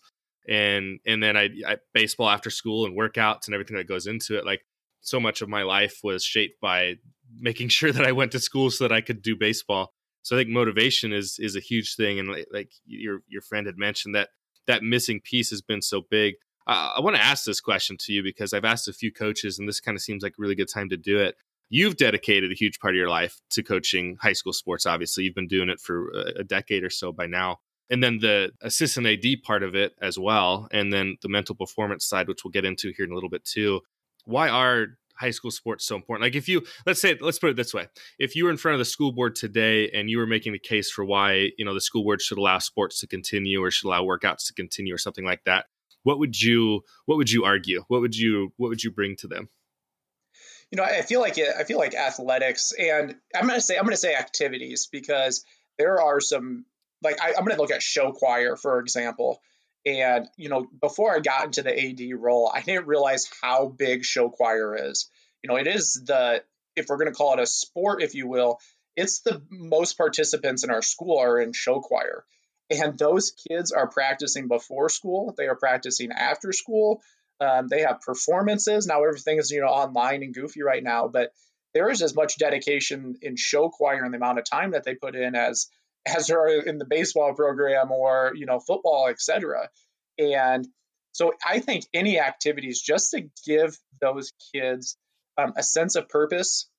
[0.49, 4.37] and and then I, I baseball after school and workouts and everything that goes into
[4.37, 4.45] it.
[4.45, 4.61] Like
[5.01, 6.95] so much of my life was shaped by
[7.39, 9.93] making sure that I went to school so that I could do baseball.
[10.23, 13.67] So I think motivation is is a huge thing, and like, like your your friend
[13.67, 14.29] had mentioned that
[14.67, 16.35] that missing piece has been so big.
[16.67, 19.67] I want to ask this question to you because I've asked a few coaches, and
[19.67, 21.35] this kind of seems like a really good time to do it.
[21.69, 24.85] You've dedicated a huge part of your life to coaching high school sports.
[24.85, 27.57] Obviously, you've been doing it for a decade or so by now
[27.89, 32.05] and then the assistant AD part of it as well, and then the mental performance
[32.05, 33.81] side, which we'll get into here in a little bit too.
[34.25, 36.23] Why are high school sports so important?
[36.23, 37.87] Like if you let's say let's put it this way:
[38.19, 40.59] if you were in front of the school board today and you were making the
[40.59, 43.87] case for why you know the school board should allow sports to continue or should
[43.87, 45.65] allow workouts to continue or something like that,
[46.03, 47.83] what would you what would you argue?
[47.87, 49.49] What would you what would you bring to them?
[50.71, 53.75] You know, I feel like it, I feel like athletics, and I'm going to say
[53.75, 55.43] I'm going to say activities because
[55.79, 56.65] there are some
[57.01, 59.41] like I, am going to look at show choir for example.
[59.85, 64.03] And you know before i got into the ad role i didn't realize how big
[64.03, 65.09] show choir is.
[65.43, 66.43] You know it is the
[66.75, 68.59] if we're going to call it a sport if you will
[68.95, 72.25] it's the most participants in our school are in show choir.
[72.69, 77.01] And those kids are practicing before school they are practicing after school
[77.41, 78.85] um, they have performances.
[78.85, 81.31] Now everything is you know online and goofy right now but
[81.73, 84.95] there is as much dedication in show choir and the amount of time that they
[84.95, 85.67] put in as
[86.05, 89.69] as there are in the baseball program or you know football, etc.
[90.17, 90.67] And
[91.11, 94.97] so I think any activities just to give those kids
[95.37, 96.69] um, a sense of purpose,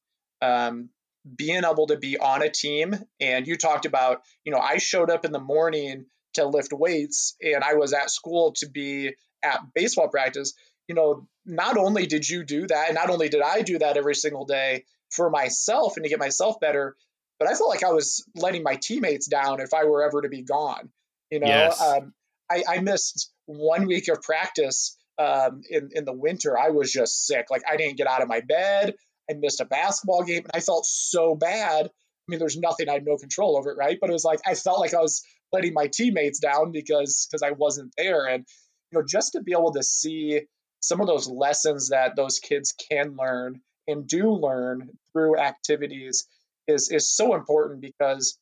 [0.42, 0.90] um,
[1.36, 2.94] being able to be on a team.
[3.20, 7.36] And you talked about, you know, I showed up in the morning to lift weights,
[7.42, 10.54] and I was at school to be at baseball practice.
[10.88, 13.96] You know, not only did you do that, and not only did I do that
[13.96, 16.96] every single day for myself and to get myself better,
[17.40, 20.28] but I felt like I was letting my teammates down if I were ever to
[20.28, 20.90] be gone.
[21.30, 21.80] You know, yes.
[21.80, 22.12] um,
[22.50, 26.58] I, I missed one week of practice um, in in the winter.
[26.58, 27.46] I was just sick.
[27.50, 28.94] Like I didn't get out of my bed.
[29.28, 31.86] I missed a basketball game, and I felt so bad.
[31.86, 33.96] I mean, there's nothing I had no control over it, right?
[33.98, 35.22] But it was like I felt like I was
[35.52, 38.44] letting my teammates down because because I wasn't there, and
[38.92, 40.42] you know, just to be able to see
[40.80, 46.26] some of those lessons that those kids can learn and do learn through activities
[46.70, 48.38] is is so important because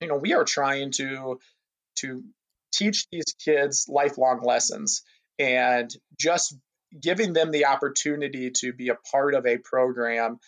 [0.00, 1.38] you know we are trying to
[1.96, 2.22] to
[2.72, 5.02] teach these kids lifelong lessons
[5.38, 6.56] and just
[7.00, 10.38] giving them the opportunity to be a part of a program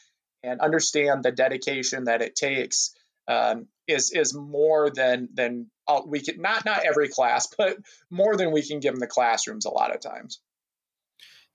[0.42, 2.94] and understand the dedication that it takes
[3.28, 7.76] um, is is more than than uh, we can not not every class, but
[8.10, 10.40] more than we can give them the classrooms a lot of times.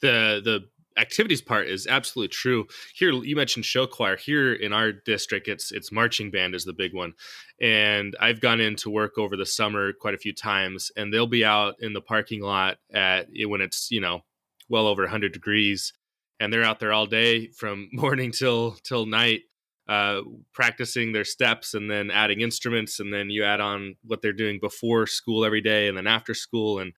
[0.02, 0.60] The the
[0.98, 2.66] activities part is absolutely true.
[2.94, 4.18] Here you mentioned show choir.
[4.18, 7.14] Here in our district, it's it's marching band is the big one,
[7.60, 11.46] and I've gone into work over the summer quite a few times, and they'll be
[11.46, 14.22] out in the parking lot at when it's you know
[14.70, 15.94] well over 100 degrees,
[16.40, 19.42] and they're out there all day from morning till till night.
[19.90, 20.22] Uh,
[20.54, 24.58] practicing their steps and then adding instruments and then you add on what they're doing
[24.62, 26.94] before school every day and then after school and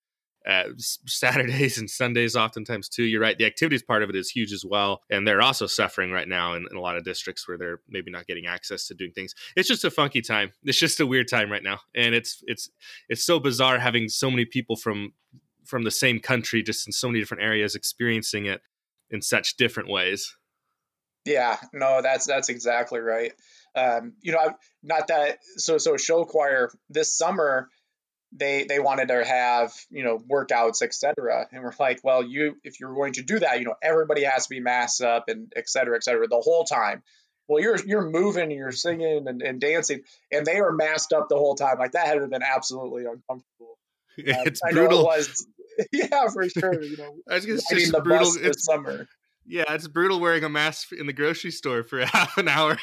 [0.47, 3.03] uh, Saturdays and Sundays, oftentimes too.
[3.03, 3.37] You're right.
[3.37, 6.53] The activities part of it is huge as well, and they're also suffering right now
[6.53, 9.33] in, in, a lot of districts where they're maybe not getting access to doing things.
[9.55, 10.51] It's just a funky time.
[10.63, 12.69] It's just a weird time right now, and it's it's
[13.07, 15.13] it's so bizarre having so many people from
[15.65, 18.61] from the same country, just in so many different areas, experiencing it
[19.09, 20.35] in such different ways.
[21.25, 23.31] Yeah, no, that's that's exactly right.
[23.75, 24.53] Um, you know,
[24.83, 27.69] not that so so show choir this summer
[28.35, 32.79] they they wanted to have you know workouts etc and we're like well you if
[32.79, 35.95] you're going to do that you know everybody has to be masked up and etc
[35.95, 37.03] etc the whole time.
[37.47, 41.27] Well you're you're moving and you're singing and, and dancing and they were masked up
[41.29, 41.77] the whole time.
[41.77, 43.77] Like that had been absolutely uncomfortable.
[44.15, 45.47] It's um, brutal it was,
[45.91, 48.31] yeah for sure you know I was gonna say brutal.
[48.37, 49.07] it's, summer
[49.45, 52.77] yeah, it's brutal wearing a mask in the grocery store for half an hour.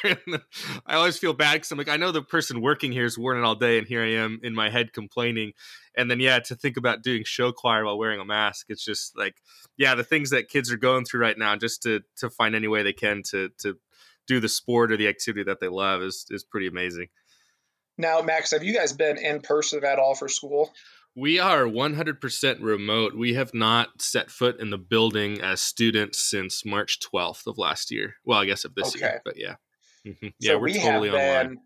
[0.87, 3.39] I always feel bad because I'm like, I know the person working here has worn
[3.39, 5.53] it all day, and here I am in my head complaining.
[5.97, 9.17] And then, yeah, to think about doing show choir while wearing a mask, it's just
[9.17, 9.37] like,
[9.77, 12.69] yeah, the things that kids are going through right now, just to to find any
[12.69, 13.79] way they can to to
[14.27, 17.09] do the sport or the activity that they love is is pretty amazing.
[17.99, 20.73] Now, Max, have you guys been in person at all for school?
[21.17, 23.15] We are 100% remote.
[23.15, 27.91] We have not set foot in the building as students since March 12th of last
[27.91, 28.15] year.
[28.25, 29.01] Well, I guess of this okay.
[29.01, 29.57] year, but yeah.
[30.07, 30.29] Mm-hmm.
[30.39, 31.49] Yeah, so we're we totally online.
[31.49, 31.59] Been,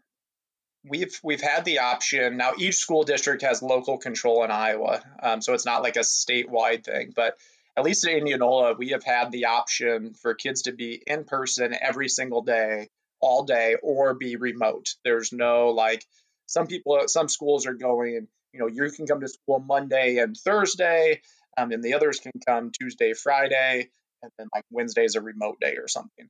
[0.88, 2.37] we've we've had the option.
[2.37, 5.02] Now each school district has local control in Iowa.
[5.22, 7.37] Um, so it's not like a statewide thing, but
[7.76, 11.76] at least in Indianola, we have had the option for kids to be in person
[11.80, 12.88] every single day,
[13.20, 14.94] all day, or be remote.
[15.04, 16.04] There's no like
[16.46, 20.36] some people, some schools are going you know, you can come to school Monday and
[20.36, 21.20] Thursday,
[21.58, 23.88] um, and the others can come Tuesday, Friday,
[24.22, 26.28] and then like Wednesday is a remote day or something.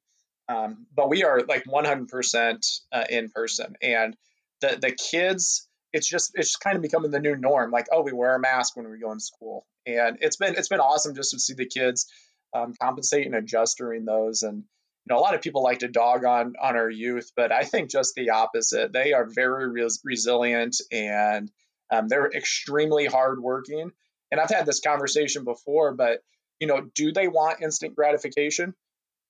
[0.49, 4.17] Um, but we are like 100% uh, in person, and
[4.61, 7.71] the the kids, it's just it's just kind of becoming the new norm.
[7.71, 10.69] Like, oh, we wear a mask when we go in school, and it's been it's
[10.69, 12.07] been awesome just to see the kids
[12.55, 14.43] um, compensate and adjust during those.
[14.43, 17.53] And you know, a lot of people like to dog on on our youth, but
[17.53, 18.93] I think just the opposite.
[18.93, 21.51] They are very res- resilient and
[21.91, 23.91] um, they're extremely hardworking.
[24.31, 26.21] And I've had this conversation before, but
[26.61, 28.75] you know, do they want instant gratification?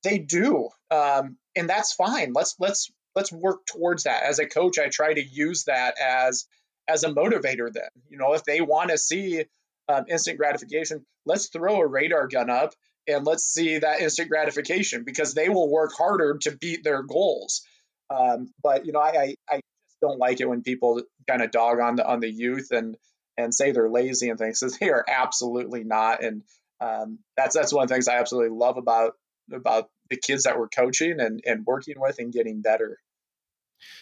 [0.03, 2.33] They do, um, and that's fine.
[2.35, 4.23] Let's let's let's work towards that.
[4.23, 6.47] As a coach, I try to use that as
[6.87, 7.73] as a motivator.
[7.73, 9.45] Then, you know, if they want to see
[9.89, 12.75] um, instant gratification, let's throw a radar gun up
[13.07, 17.63] and let's see that instant gratification because they will work harder to beat their goals.
[18.11, 19.61] Um, but you know, I, I, I
[20.05, 22.97] don't like it when people kind of dog on the on the youth and
[23.37, 24.61] and say they're lazy and things.
[24.61, 26.23] Because they are absolutely not.
[26.23, 26.43] And
[26.81, 29.15] um, that's that's one of the things I absolutely love about
[29.53, 32.99] about the kids that we're coaching and and working with and getting better.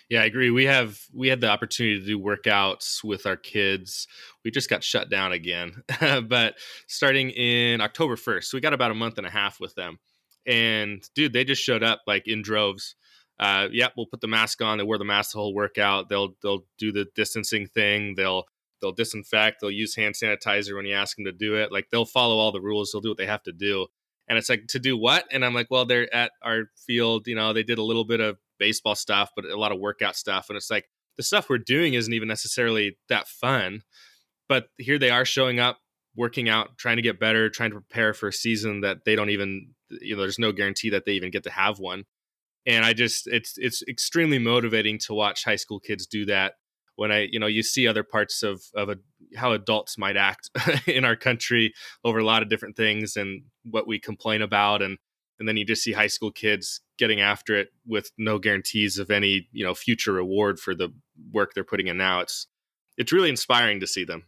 [0.08, 0.50] Yeah, I agree.
[0.50, 4.06] We have we had the opportunity to do workouts with our kids.
[4.44, 6.54] We just got shut down again, but
[6.86, 9.98] starting in October first, so we got about a month and a half with them.
[10.46, 12.96] And dude, they just showed up like in droves
[13.42, 14.78] uh, yep, we'll put the mask on.
[14.78, 16.08] They wear the mask the whole workout.
[16.08, 18.14] They'll they'll do the distancing thing.
[18.14, 18.44] They'll
[18.80, 19.60] they'll disinfect.
[19.60, 21.72] They'll use hand sanitizer when you ask them to do it.
[21.72, 22.92] Like they'll follow all the rules.
[22.92, 23.88] They'll do what they have to do.
[24.28, 25.24] And it's like to do what?
[25.32, 27.26] And I'm like, well, they're at our field.
[27.26, 30.14] You know, they did a little bit of baseball stuff, but a lot of workout
[30.14, 30.46] stuff.
[30.48, 33.82] And it's like the stuff we're doing isn't even necessarily that fun.
[34.48, 35.80] But here they are showing up,
[36.14, 39.30] working out, trying to get better, trying to prepare for a season that they don't
[39.30, 39.72] even.
[39.90, 42.04] You know, there's no guarantee that they even get to have one
[42.66, 46.54] and I just it's it's extremely motivating to watch high school kids do that.
[46.96, 48.96] When I you know you see other parts of of a,
[49.36, 50.50] how adults might act
[50.86, 54.98] in our country over a lot of different things and what we complain about and
[55.38, 59.10] and then you just see high school kids getting after it with no guarantees of
[59.10, 60.92] any you know future reward for the
[61.32, 62.46] work they're putting in now it's
[62.96, 64.24] it's really inspiring to see them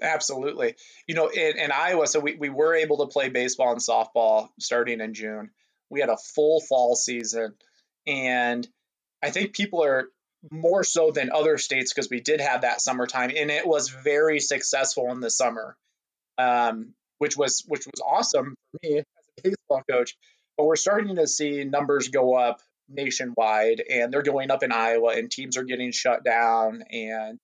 [0.00, 0.74] absolutely
[1.06, 4.48] you know in, in iowa so we, we were able to play baseball and softball
[4.58, 5.50] starting in june
[5.90, 7.54] we had a full fall season
[8.06, 8.66] and
[9.22, 10.08] i think people are
[10.50, 14.40] more so than other states because we did have that summertime and it was very
[14.40, 15.76] successful in the summer
[16.38, 19.04] um, which was which was awesome for me as
[19.38, 20.16] a baseball coach,
[20.56, 25.14] but we're starting to see numbers go up nationwide and they're going up in Iowa
[25.16, 26.82] and teams are getting shut down.
[26.90, 27.38] And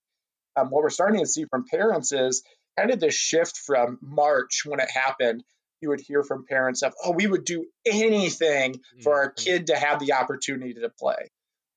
[0.55, 2.43] um, what we're starting to see from parents is
[2.77, 5.43] kind of this shift from March when it happened.
[5.81, 9.43] You would hear from parents of, oh, we would do anything for our mm-hmm.
[9.43, 11.31] kid to have the opportunity to play.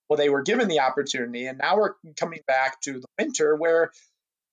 [0.09, 3.91] Well, they were given the opportunity, and now we're coming back to the winter where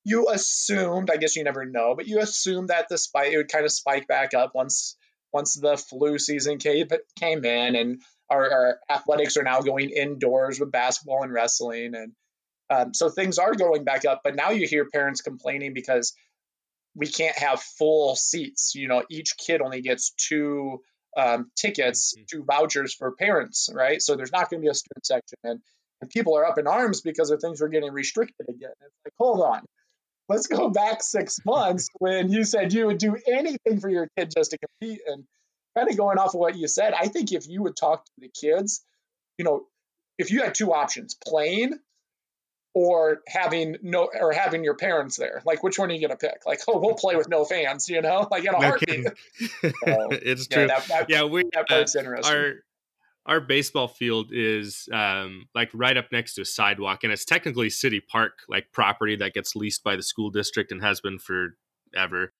[0.04, 3.52] you assumed, I guess you never know, but you assumed that the spike it would
[3.52, 4.95] kind of spike back up once
[5.34, 6.88] once the flu season came,
[7.18, 12.12] came in and our, our athletics are now going indoors with basketball and wrestling and
[12.70, 16.14] um, so things are going back up but now you hear parents complaining because
[16.96, 20.82] we can't have full seats you know each kid only gets two
[21.18, 22.24] um, tickets mm-hmm.
[22.30, 25.60] two vouchers for parents right so there's not going to be a student section and,
[26.02, 29.14] and people are up in arms because of things are getting restricted again it's like
[29.20, 29.62] hold on
[30.32, 34.32] let's go back six months when you said you would do anything for your kid
[34.36, 35.02] just to compete.
[35.06, 35.26] And
[35.78, 38.12] kind of going off of what you said, I think if you would talk to
[38.18, 38.84] the kids,
[39.38, 39.66] you know,
[40.18, 41.74] if you had two options, playing
[42.74, 46.46] or having no or having your parents there, like which one are you gonna pick?
[46.46, 49.06] Like, oh, we'll play with no fans, you know, like in a heartbeat.
[49.40, 50.64] so, it's true.
[50.64, 52.34] Yeah, that, that, yeah we that part's uh, interesting.
[52.34, 52.54] Our,
[53.26, 57.70] our baseball field is um, like right up next to a sidewalk and it's technically
[57.70, 62.34] city park like property that gets leased by the school district and has been forever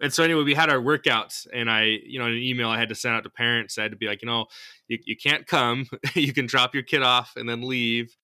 [0.00, 2.88] and so anyway we had our workouts and i you know an email i had
[2.88, 4.46] to send out to parents i had to be like you know
[4.88, 8.14] you, you can't come you can drop your kid off and then leave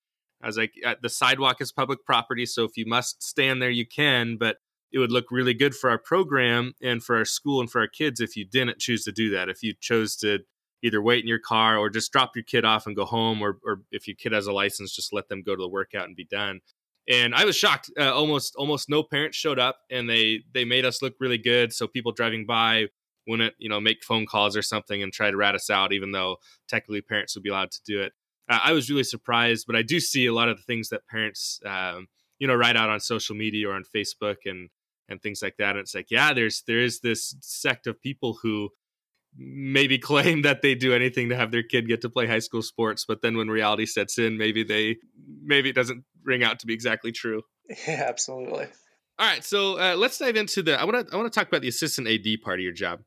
[0.43, 3.87] i was like the sidewalk is public property so if you must stand there you
[3.87, 4.57] can but
[4.93, 7.89] it would look really good for our program and for our school and for our
[7.89, 9.49] kids if you didn't choose to do that.
[9.49, 10.41] If you chose to
[10.83, 13.59] either wait in your car or just drop your kid off and go home or,
[13.65, 16.17] or if your kid has a license just let them go to the workout and
[16.17, 16.61] be done.
[17.09, 20.85] And i was shocked uh, almost almost no parents showed up and they they made
[20.85, 21.73] us look really good.
[21.73, 22.89] So people driving by
[23.27, 26.13] wouldn't you know make phone calls or something and try to rat us out even
[26.13, 26.37] though
[26.69, 28.13] technically parents would be allowed to do it
[28.53, 31.07] uh, i was really surprised but i do see a lot of the things that
[31.07, 32.07] parents um,
[32.39, 34.69] you know write out on social media or on facebook and
[35.13, 35.71] and things like that.
[35.71, 38.71] And it's like yeah there's there is this sect of people who
[39.37, 42.63] maybe claim that they do anything to have their kid get to play high school
[42.63, 44.97] sports but then when reality sets in maybe they
[45.43, 47.43] maybe it doesn't ring out to be exactly true.
[47.87, 48.67] Yeah absolutely.
[49.19, 51.49] All right so uh, let's dive into the i want to i want to talk
[51.49, 53.01] about the assistant AD part of your job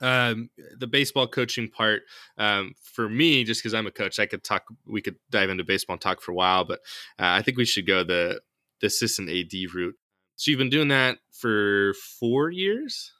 [0.00, 2.02] um, the baseball coaching part
[2.38, 5.64] um, for me just because i'm a coach i could talk we could dive into
[5.64, 6.80] baseball and talk for a while but
[7.18, 8.40] uh, i think we should go the
[8.80, 9.94] the assistant AD route
[10.36, 13.12] so you've been doing that for four years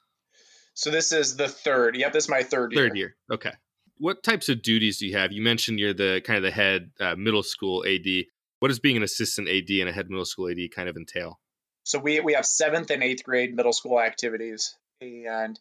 [0.73, 1.95] so this is the third.
[1.95, 2.87] Yep, this is my third year.
[2.87, 3.15] Third year.
[3.31, 3.51] Okay.
[3.97, 5.31] What types of duties do you have?
[5.31, 8.25] You mentioned you're the kind of the head uh, middle school AD.
[8.59, 11.39] What does being an assistant AD and a head middle school AD kind of entail?
[11.83, 15.59] So we we have seventh and eighth grade middle school activities, and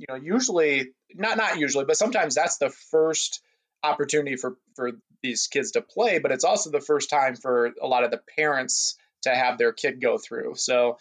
[0.00, 3.42] you know usually not not usually, but sometimes that's the first
[3.82, 4.92] opportunity for for
[5.22, 8.20] these kids to play, but it's also the first time for a lot of the
[8.36, 10.54] parents to have their kid go through.
[10.56, 10.96] So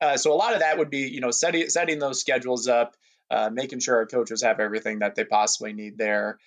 [0.00, 2.94] uh, so a lot of that would be, you know, setting setting those schedules up,
[3.30, 6.38] uh, making sure our coaches have everything that they possibly need there.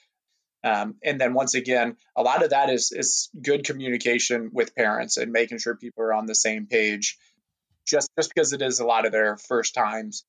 [0.64, 5.18] Um, and then once again, a lot of that is is good communication with parents
[5.18, 7.18] and making sure people are on the same page.
[7.86, 10.24] Just just because it is a lot of their first times.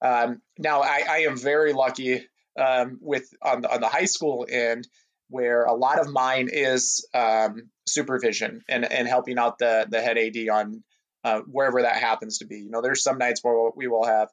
[0.00, 2.24] Um, now I, I, am very lucky
[2.56, 4.86] um, with on the, on the high school end
[5.28, 10.16] where a lot of mine is um, supervision and, and helping out the the head
[10.16, 10.84] AD on
[11.24, 12.58] uh, wherever that happens to be.
[12.58, 14.28] You know, there's some nights where we will have,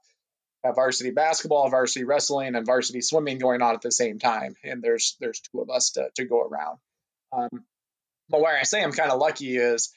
[0.63, 4.82] have varsity basketball, varsity wrestling, and varsity swimming going on at the same time, and
[4.82, 6.78] there's there's two of us to to go around.
[7.32, 7.66] Um,
[8.30, 9.93] but where I say I'm kind of lucky is,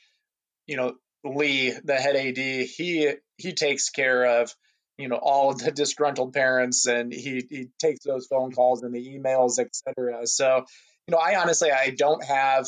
[0.66, 0.94] you know,
[1.24, 4.54] Lee, the head AD, he he takes care of
[4.98, 9.18] you know all the disgruntled parents and he he takes those phone calls and the
[9.18, 10.64] emails etc so
[11.06, 12.66] you know i honestly i don't have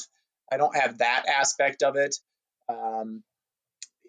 [0.51, 2.17] i don't have that aspect of it.
[2.69, 3.23] Um,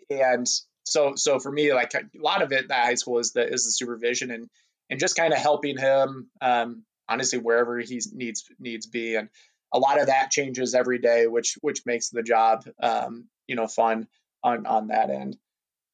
[0.10, 0.48] and
[0.86, 3.66] so so for me like a lot of it that high school is the is
[3.66, 4.50] the supervision and
[4.90, 9.16] and just kind of helping him um, honestly wherever he needs needs be.
[9.16, 9.30] And
[9.74, 13.68] a lot of that changes every day, which which makes the job um, you know
[13.68, 14.08] fun
[14.44, 15.38] on on that end.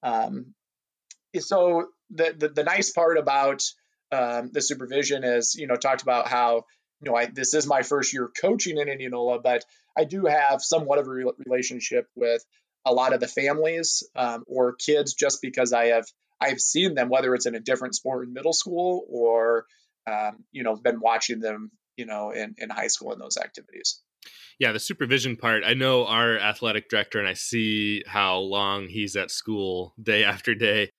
[0.04, 0.54] Um,
[1.38, 3.64] so the, the, the nice part about
[4.12, 6.64] um, the supervision is you know talked about how
[7.02, 9.66] you know I, this is my first year coaching in Indianola, but
[9.98, 12.44] I do have somewhat of a re- relationship with
[12.86, 16.06] a lot of the families um, or kids just because I have
[16.40, 19.66] I've seen them whether it's in a different sport in middle school or
[20.10, 24.02] um, you know been watching them you know in, in high school in those activities.
[24.60, 29.16] Yeah the supervision part i know our athletic director and i see how long he's
[29.16, 30.90] at school day after day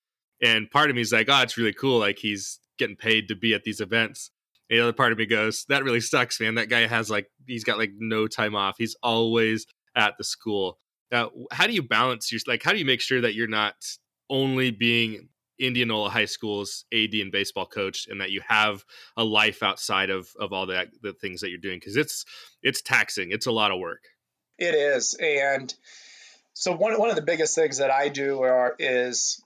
[0.41, 3.35] and part of me is like oh it's really cool like he's getting paid to
[3.35, 4.31] be at these events.
[4.69, 6.55] And the other part of me goes that really sucks man.
[6.55, 8.75] That guy has like he's got like no time off.
[8.77, 9.65] He's always
[9.95, 10.77] at the school.
[11.11, 13.75] Now how do you balance your like how do you make sure that you're not
[14.29, 15.29] only being
[15.59, 18.83] Indianola High School's AD and baseball coach, and that you have
[19.17, 21.79] a life outside of of all that the things that you're doing?
[21.79, 22.25] Because it's
[22.63, 23.31] it's taxing.
[23.31, 24.03] It's a lot of work.
[24.57, 25.73] It is, and
[26.53, 29.41] so one one of the biggest things that I do are, is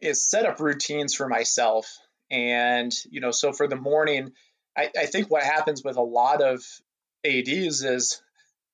[0.00, 1.98] is set up routines for myself,
[2.30, 4.32] and you know, so for the morning,
[4.76, 6.62] I, I think what happens with a lot of
[7.24, 8.22] ADs is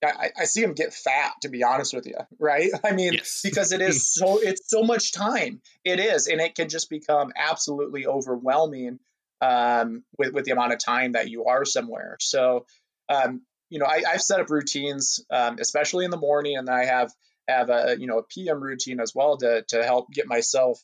[0.04, 2.70] I, I, see them get fat to be honest with you right?
[2.84, 3.40] I mean yes.
[3.42, 5.62] because it is so it's so much time.
[5.84, 8.98] It is and it can just become absolutely overwhelming
[9.40, 12.16] um, with, with the amount of time that you are somewhere.
[12.20, 12.66] So
[13.08, 16.84] um, you know I, have set up routines um, especially in the morning and i
[16.84, 17.12] have
[17.48, 20.80] have a you know a pm routine as well to, to help get myself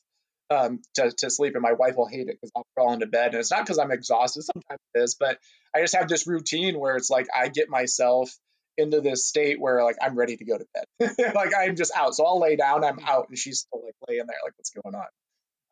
[0.50, 3.28] um, to, to sleep and my wife will hate it because i'll crawl into bed
[3.28, 5.38] and it's not because i'm exhausted sometimes it is but
[5.74, 8.30] i just have this routine where it's like i get myself
[8.80, 11.14] into this state where like I'm ready to go to bed.
[11.34, 12.14] like I'm just out.
[12.14, 14.94] So I'll lay down, I'm out, and she's still like laying there, like what's going
[14.94, 15.06] on.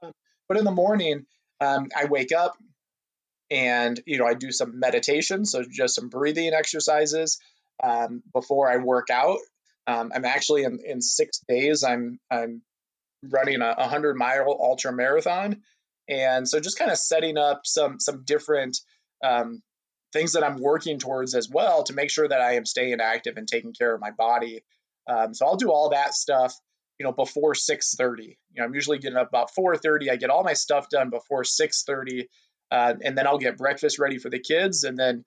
[0.03, 0.12] Um,
[0.49, 1.26] but in the morning,
[1.61, 2.57] um, I wake up
[3.51, 7.39] and you know I do some meditation, so just some breathing exercises
[7.83, 9.39] um, before I work out.
[9.87, 11.83] Um, I'm actually in, in six days.
[11.83, 12.62] I'm I'm
[13.23, 15.62] running a 100 mile ultra marathon,
[16.09, 18.79] and so just kind of setting up some some different
[19.25, 19.62] um,
[20.12, 23.37] things that I'm working towards as well to make sure that I am staying active
[23.37, 24.62] and taking care of my body.
[25.09, 26.55] Um, so I'll do all that stuff,
[26.99, 28.23] you know, before 6:30.
[28.25, 30.11] You know, I'm usually getting up about 4:30.
[30.11, 32.29] I get all my stuff done before 6:30,
[32.71, 35.25] uh, and then I'll get breakfast ready for the kids, and then,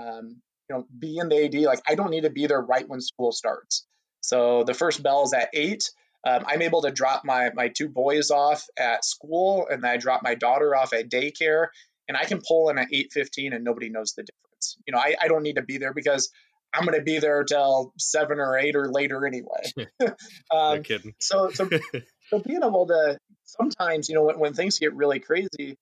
[0.00, 1.66] um, you know, be in the AD.
[1.66, 3.86] Like I don't need to be there right when school starts.
[4.20, 5.90] So the first bell is at eight.
[6.26, 9.96] Um, I'm able to drop my my two boys off at school, and then I
[9.96, 11.66] drop my daughter off at daycare,
[12.08, 14.78] and I can pull in at 8:15 and nobody knows the difference.
[14.86, 16.30] You know, I, I don't need to be there because
[16.72, 19.62] I'm going to be there till seven or eight or later anyway.
[20.00, 20.16] um,
[20.50, 21.14] no kidding.
[21.20, 21.68] so, so,
[22.30, 25.76] so being able to sometimes, you know, when, when things get really crazy, you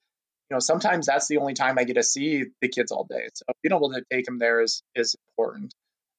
[0.51, 3.28] know, sometimes that's the only time I get to see the kids all day.
[3.34, 5.72] So being able to take them there is is important.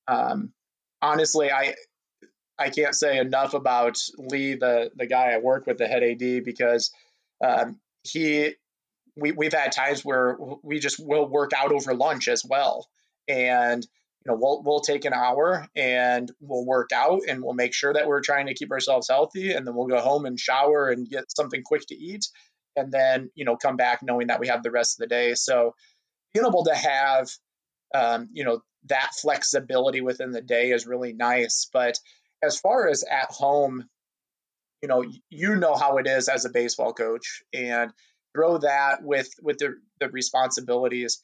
[0.08, 0.52] Um,
[1.02, 1.76] honestly, I
[2.60, 6.44] I can't say enough about Lee, the the guy I work with, the head AD,
[6.44, 6.92] because
[7.44, 8.56] um, he
[9.16, 12.88] we, we've had times where we just will work out over lunch as well.
[13.28, 17.74] And, you know, we'll, we'll take an hour and we'll work out and we'll make
[17.74, 19.52] sure that we're trying to keep ourselves healthy.
[19.54, 22.26] And then we'll go home and shower and get something quick to eat.
[22.76, 25.36] And then, you know, come back knowing that we have the rest of the day.
[25.36, 25.76] So
[26.34, 27.30] being able to have,
[27.94, 31.70] um, you know, that flexibility within the day is really nice.
[31.72, 32.00] But
[32.44, 33.88] as far as at home,
[34.82, 37.42] you know, you know how it is as a baseball coach.
[37.54, 37.92] And
[38.36, 41.22] throw that with with the, the responsibilities.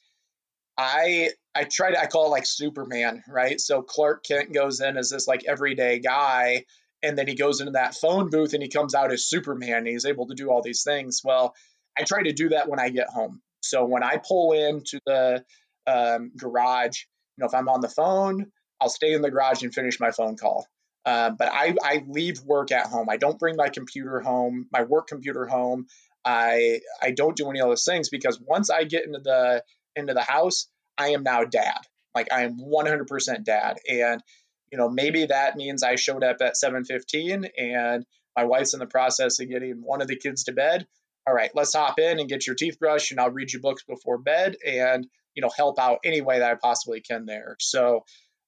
[0.78, 3.60] I i try to i call it like superman right?
[3.60, 6.64] So clark kent goes in as this like everyday guy
[7.02, 9.78] and then he goes into that phone booth and he comes out as superman.
[9.78, 11.20] And he's able to do all these things.
[11.24, 11.54] Well
[11.98, 13.42] i try to do that when i get home.
[13.62, 15.44] So when i pull into the
[15.86, 16.98] um, garage
[17.36, 18.46] you know if i'm on the phone
[18.80, 20.66] i'll stay in the garage and finish my phone call
[21.04, 23.08] uh, but I, I leave work at home.
[23.08, 25.86] I don't bring my computer home, my work computer home.
[26.24, 29.64] I I don't do any of those things because once I get into the
[29.96, 31.78] into the house, I am now dad.
[32.14, 34.22] Like I am 100% dad, and
[34.70, 38.04] you know maybe that means I showed up at 7:15 and
[38.36, 40.86] my wife's in the process of getting one of the kids to bed.
[41.26, 43.84] All right, let's hop in and get your teeth brushed, and I'll read you books
[43.84, 47.56] before bed, and you know help out any way that I possibly can there.
[47.60, 48.04] So,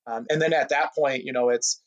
[0.07, 1.81] um, and then at that point, you know it's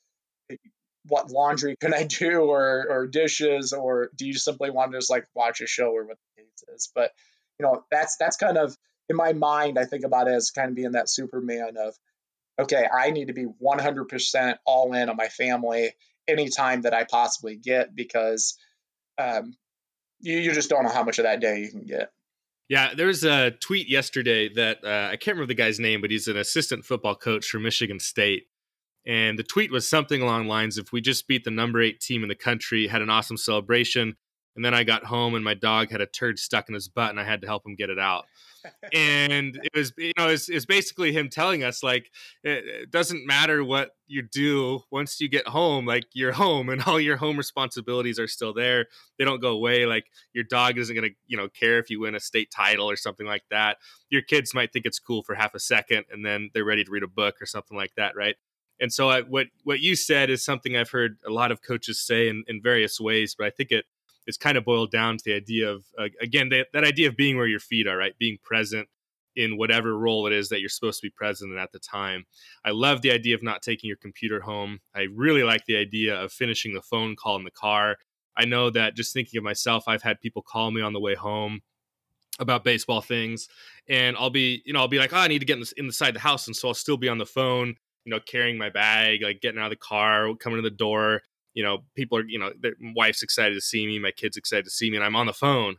[1.07, 5.09] what laundry can I do or or dishes or do you simply want to just
[5.09, 6.91] like watch a show or what the case is?
[6.93, 7.11] But
[7.59, 8.75] you know, that's that's kind of
[9.09, 11.95] in my mind, I think about it as kind of being that Superman of
[12.57, 15.91] okay, I need to be 100% all in on my family
[16.25, 18.57] anytime that I possibly get because
[19.17, 19.57] um,
[20.21, 22.11] you, you just don't know how much of that day you can get.
[22.67, 26.09] Yeah, there was a tweet yesterday that uh, I can't remember the guy's name, but
[26.09, 28.47] he's an assistant football coach for Michigan State.
[29.07, 32.23] And the tweet was something along lines if We just beat the number eight team
[32.23, 34.15] in the country, had an awesome celebration.
[34.55, 37.09] And then I got home and my dog had a turd stuck in his butt
[37.09, 38.25] and I had to help him get it out.
[38.93, 42.09] and it was, you know, it's, it's basically him telling us like,
[42.43, 46.81] it, it, doesn't matter what you do once you get home, like you're home and
[46.83, 48.85] all your home responsibilities are still there.
[49.19, 49.85] They don't go away.
[49.85, 52.89] Like your dog isn't going to, you know, care if you win a state title
[52.89, 53.77] or something like that.
[54.09, 56.91] Your kids might think it's cool for half a second and then they're ready to
[56.91, 58.15] read a book or something like that.
[58.15, 58.35] Right.
[58.79, 61.99] And so I, what, what you said is something I've heard a lot of coaches
[61.99, 63.85] say in, in various ways, but I think it,
[64.27, 67.15] it's kind of boiled down to the idea of uh, again that, that idea of
[67.15, 68.17] being where your feet are right?
[68.17, 68.87] Being present
[69.35, 72.25] in whatever role it is that you're supposed to be present in at the time.
[72.63, 74.79] I love the idea of not taking your computer home.
[74.95, 77.97] I really like the idea of finishing the phone call in the car.
[78.37, 81.15] I know that just thinking of myself i've had people call me on the way
[81.15, 81.61] home
[82.39, 83.47] about baseball things
[83.87, 85.73] and i'll be you know i'll be like oh i need to get in the,
[85.77, 88.69] inside the house and so i'll still be on the phone you know carrying my
[88.69, 91.21] bag like getting out of the car coming to the door
[91.55, 94.65] you know, people are, you know, their wife's excited to see me, my kid's excited
[94.65, 95.77] to see me, and I'm on the phone.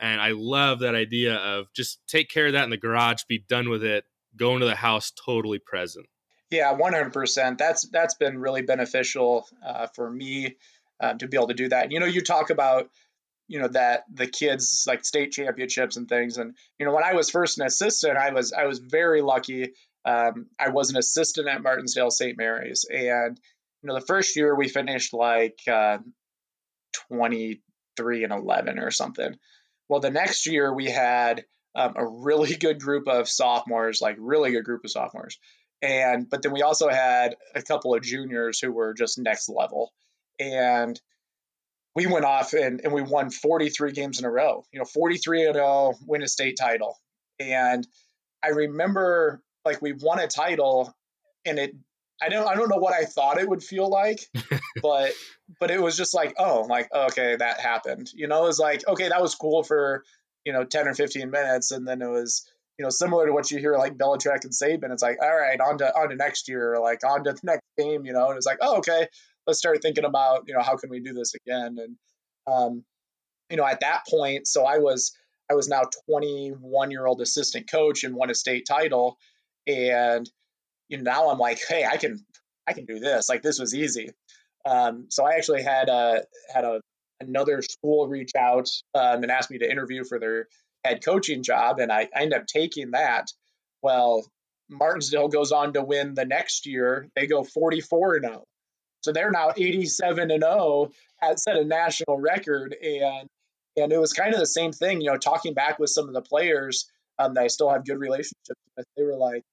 [0.00, 3.44] And I love that idea of just take care of that in the garage, be
[3.48, 4.04] done with it,
[4.36, 6.06] go into the house totally present.
[6.50, 7.58] Yeah, 100%.
[7.58, 10.56] That's that's been really beneficial uh, for me
[10.98, 11.92] um, to be able to do that.
[11.92, 12.88] You know, you talk about
[13.48, 17.14] you know that the kids like state championships and things and you know when i
[17.14, 19.72] was first an assistant i was i was very lucky
[20.08, 23.38] um, i was an assistant at Martensdale st mary's and
[23.82, 25.98] you know, the first year we finished like uh,
[27.08, 29.36] 23 and 11 or something.
[29.88, 31.44] Well, the next year we had
[31.74, 35.38] um, a really good group of sophomores, like really good group of sophomores.
[35.80, 39.92] And, but then we also had a couple of juniors who were just next level.
[40.40, 41.00] And
[41.94, 45.46] we went off and, and we won 43 games in a row, you know, 43
[45.46, 46.96] and 0, win a state title.
[47.38, 47.86] And
[48.42, 50.94] I remember like we won a title
[51.44, 51.74] and it
[52.20, 54.20] I don't I don't know what I thought it would feel like,
[54.82, 55.12] but
[55.60, 58.10] but it was just like, oh, like okay, that happened.
[58.14, 60.04] You know, it was like, okay, that was cool for,
[60.44, 63.50] you know, 10 or 15 minutes and then it was, you know, similar to what
[63.50, 66.48] you hear like Belichick and Saban, it's like, all right, on to on to next
[66.48, 69.06] year, or like on to the next game, you know, and it's like, oh, okay,
[69.46, 71.76] let's start thinking about, you know, how can we do this again?
[71.78, 71.96] And
[72.52, 72.84] um,
[73.50, 75.12] you know, at that point, so I was
[75.50, 79.18] I was now 21 year old assistant coach and won a state title.
[79.68, 80.28] And
[80.88, 82.24] you know, now I'm like, hey, I can
[82.66, 83.28] I can do this.
[83.28, 84.10] Like this was easy.
[84.66, 86.80] Um, so I actually had a had a
[87.20, 90.48] another school reach out um, and ask me to interview for their
[90.84, 93.26] head coaching job, and I, I ended up taking that.
[93.82, 94.26] Well,
[94.68, 97.08] martinsville goes on to win the next year.
[97.14, 98.44] They go 44 and 0.
[99.02, 100.90] So they're now 87 and 0,
[101.22, 102.74] at set a national record.
[102.82, 103.28] And
[103.76, 106.14] and it was kind of the same thing, you know, talking back with some of
[106.14, 108.86] the players um, that I still have good relationships with.
[108.96, 109.44] They were like,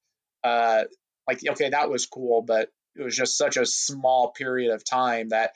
[0.46, 0.84] uh,
[1.28, 5.30] like okay that was cool but it was just such a small period of time
[5.30, 5.52] that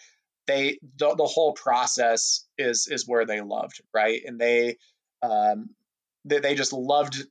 [0.50, 4.22] they the, the whole process is is where they loved right?
[4.26, 4.78] And they
[5.22, 5.70] um
[6.26, 7.24] they, they just loved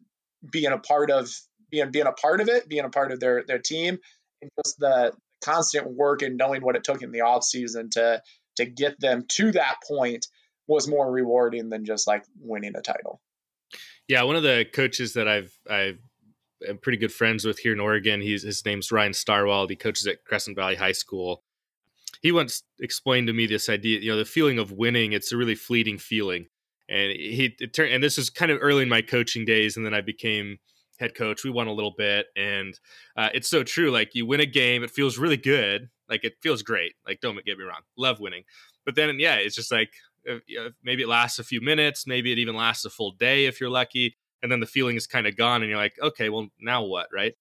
[0.51, 1.31] being a part of
[1.71, 3.99] being being a part of it being a part of their their team
[4.41, 5.13] and just the
[5.45, 8.23] constant work and knowing what it took in the off season to
[8.57, 10.27] to get them to that point
[10.67, 13.21] was more rewarding than just like winning a title.
[14.07, 15.99] Yeah one of the coaches that i've i've
[16.67, 18.21] am pretty good friends with here in Oregon.
[18.21, 19.71] He's his name's Ryan Starwald.
[19.71, 21.43] He coaches at Crescent Valley High School.
[22.21, 25.13] He once explained to me this idea, you know, the feeling of winning.
[25.13, 26.47] It's a really fleeting feeling,
[26.89, 27.93] and he it turned.
[27.93, 30.59] And this was kind of early in my coaching days, and then I became
[30.99, 31.45] head coach.
[31.45, 32.79] We won a little bit, and
[33.17, 33.91] uh, it's so true.
[33.91, 35.91] Like you win a game, it feels really good.
[36.09, 36.95] Like it feels great.
[37.07, 38.45] Like don't get me wrong, love winning.
[38.85, 39.91] But then, yeah, it's just like
[40.83, 43.71] maybe it lasts a few minutes, maybe it even lasts a full day if you're
[43.71, 46.85] lucky and then the feeling is kind of gone and you're like okay well now
[46.85, 47.35] what right?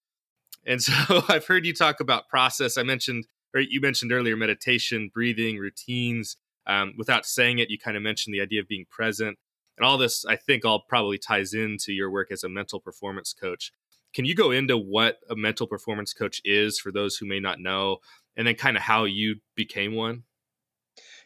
[0.66, 2.76] And so i've heard you talk about process.
[2.76, 6.36] I mentioned or you mentioned earlier meditation breathing routines.
[6.66, 9.38] Um, without saying it you kind of mentioned the idea of being present.
[9.76, 13.32] And all this i think all probably ties into your work as a mental performance
[13.32, 13.72] coach.
[14.14, 17.60] Can you go into what a mental performance coach is for those who may not
[17.60, 17.98] know
[18.36, 20.24] and then kind of how you became one?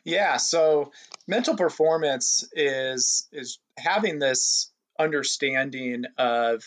[0.04, 0.92] Yeah so
[1.26, 4.71] mental performance is is having this
[5.03, 6.62] understanding of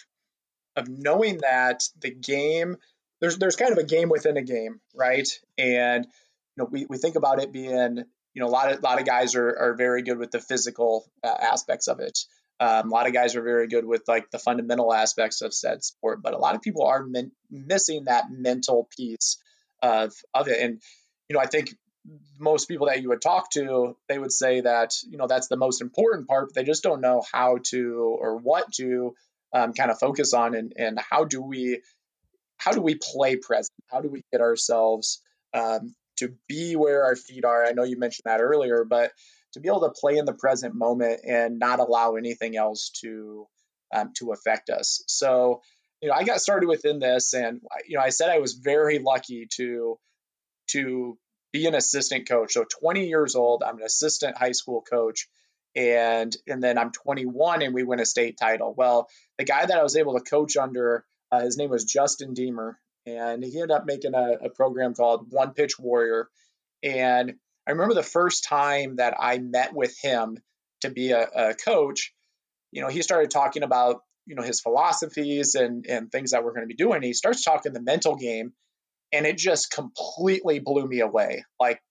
[0.76, 2.78] of knowing that the game
[3.22, 5.28] there's there's kind of a game within a game, right?
[5.58, 8.82] And you know, we, we think about it being you know a lot of a
[8.82, 12.20] lot of guys are are very good with the physical uh, aspects of it.
[12.60, 15.84] Um, a lot of guys are very good with like the fundamental aspects of said
[15.84, 19.38] sport, but a lot of people are min- missing that mental piece
[19.82, 20.60] of of it.
[20.62, 20.82] And
[21.30, 21.76] you know, I think
[22.40, 25.58] most people that you would talk to, they would say that you know that's the
[25.58, 26.48] most important part.
[26.48, 29.16] But they just don't know how to or what to
[29.54, 31.82] um, kind of focus on, and and how do we
[32.58, 33.74] how do we play present?
[33.92, 35.22] How do we get ourselves
[35.54, 37.66] um, to be where our feet are?
[37.66, 39.12] I know you mentioned that earlier, but
[39.54, 43.48] to be able to play in the present moment and not allow anything else to
[43.94, 45.04] um, to affect us.
[45.08, 45.62] So,
[46.02, 49.00] you know, I got started within this, and you know, I said I was very
[49.00, 49.98] lucky to
[50.72, 51.18] to
[51.56, 52.54] be an assistant coach.
[52.54, 55.28] So, 20 years old, I'm an assistant high school coach,
[55.76, 58.74] and and then I'm 21, and we win a state title.
[58.78, 62.34] Well, the guy that I was able to coach under, uh, his name was Justin
[62.34, 62.74] Dehmer,
[63.06, 66.30] and he ended up making a, a program called One Pitch Warrior,
[66.84, 67.36] and
[67.68, 70.38] I remember the first time that I met with him
[70.82, 72.14] to be a, a coach,
[72.72, 76.52] you know, he started talking about, you know, his philosophies and, and things that we're
[76.52, 77.02] going to be doing.
[77.02, 78.54] He starts talking the mental game
[79.16, 81.46] and it just completely blew me away.
[81.58, 81.82] Like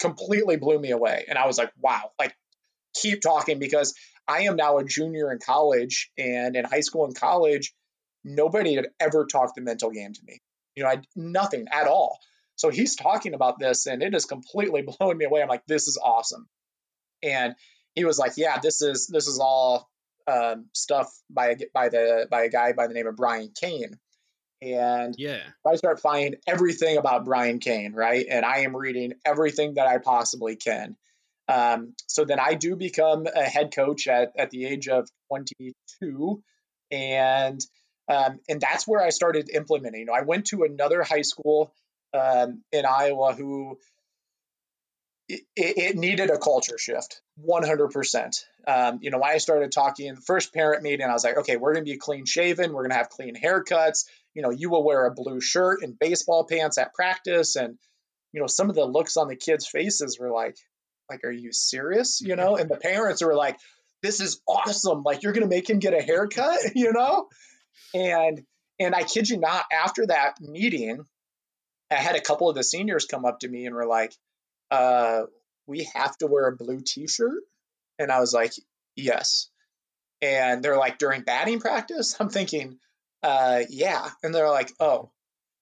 [0.00, 1.26] completely blew me away.
[1.28, 2.34] And I was like, wow, like
[2.94, 3.94] keep talking because
[4.26, 7.74] I am now a junior in college and in high school and college,
[8.24, 10.40] nobody had ever talked the mental game to me.
[10.74, 12.18] You know, I nothing at all.
[12.56, 15.42] So he's talking about this and it is completely blowing me away.
[15.42, 16.48] I'm like, this is awesome.
[17.22, 17.54] And
[17.94, 19.90] he was like, yeah, this is this is all
[20.26, 23.98] um, stuff by by the by a guy by the name of Brian Cain.
[24.62, 28.26] And yeah, I start finding everything about Brian Cain, right?
[28.28, 30.96] And I am reading everything that I possibly can.
[31.48, 36.42] Um, so then I do become a head coach at, at the age of 22.
[36.90, 37.60] And
[38.08, 40.00] um, and that's where I started implementing.
[40.00, 41.72] You know, I went to another high school
[42.12, 43.78] um, in Iowa who
[45.28, 50.16] it, it, needed a culture shift 100% um, you know when i started talking in
[50.16, 52.82] the first parent meeting i was like okay we're going to be clean shaven we're
[52.82, 56.46] going to have clean haircuts you know you will wear a blue shirt and baseball
[56.48, 57.76] pants at practice and
[58.32, 60.56] you know some of the looks on the kids faces were like
[61.08, 63.58] like are you serious you know and the parents were like
[64.02, 67.28] this is awesome like you're going to make him get a haircut you know
[67.94, 68.42] and
[68.78, 71.04] and i kid you not after that meeting
[71.90, 74.14] I had a couple of the seniors come up to me and were like,
[74.70, 75.22] uh,
[75.66, 77.42] we have to wear a blue t-shirt.
[77.98, 78.52] And I was like,
[78.94, 79.50] yes.
[80.22, 82.16] And they're like, during batting practice?
[82.20, 82.78] I'm thinking,
[83.22, 84.08] uh, yeah.
[84.22, 85.10] And they're like, oh,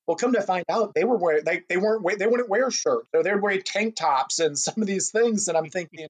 [0.07, 3.09] well, come to find out, they were wearing they, they weren't they wouldn't wear shirts
[3.13, 5.49] or they'd wear tank tops and some of these things.
[5.49, 6.09] And I'm thinking,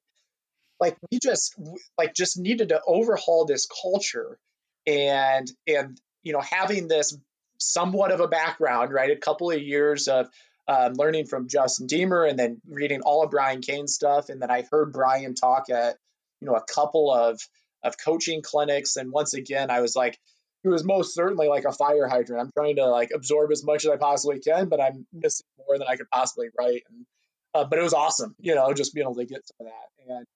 [0.80, 1.54] like, we just
[1.96, 4.38] like just needed to overhaul this culture
[4.86, 7.16] and and you know having this
[7.58, 9.10] somewhat of a background, right?
[9.10, 10.28] A couple of years of
[10.68, 14.28] um, learning from Justin Dehmer and then reading all of Brian Cain's stuff.
[14.28, 15.96] And then I heard Brian talk at,
[16.40, 17.40] you know, a couple of,
[17.82, 18.96] of coaching clinics.
[18.96, 20.18] And once again, I was like,
[20.64, 22.42] it was most certainly like a fire hydrant.
[22.42, 25.78] I'm trying to like absorb as much as I possibly can, but I'm missing more
[25.78, 26.82] than I could possibly write.
[26.90, 27.06] And,
[27.54, 30.12] uh, but it was awesome, you know, just being able to get some of that.
[30.14, 30.26] And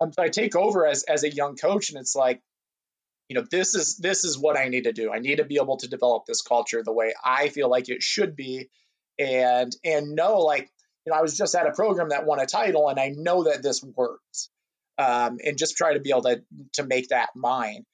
[0.00, 2.42] um, so I take over as, as a young coach and it's like,
[3.28, 5.56] you know this is this is what i need to do i need to be
[5.56, 8.68] able to develop this culture the way i feel like it should be
[9.18, 10.70] and and know like
[11.06, 13.44] you know i was just at a program that won a title and i know
[13.44, 14.50] that this works
[14.96, 16.42] um, and just try to be able to
[16.74, 17.84] to make that mine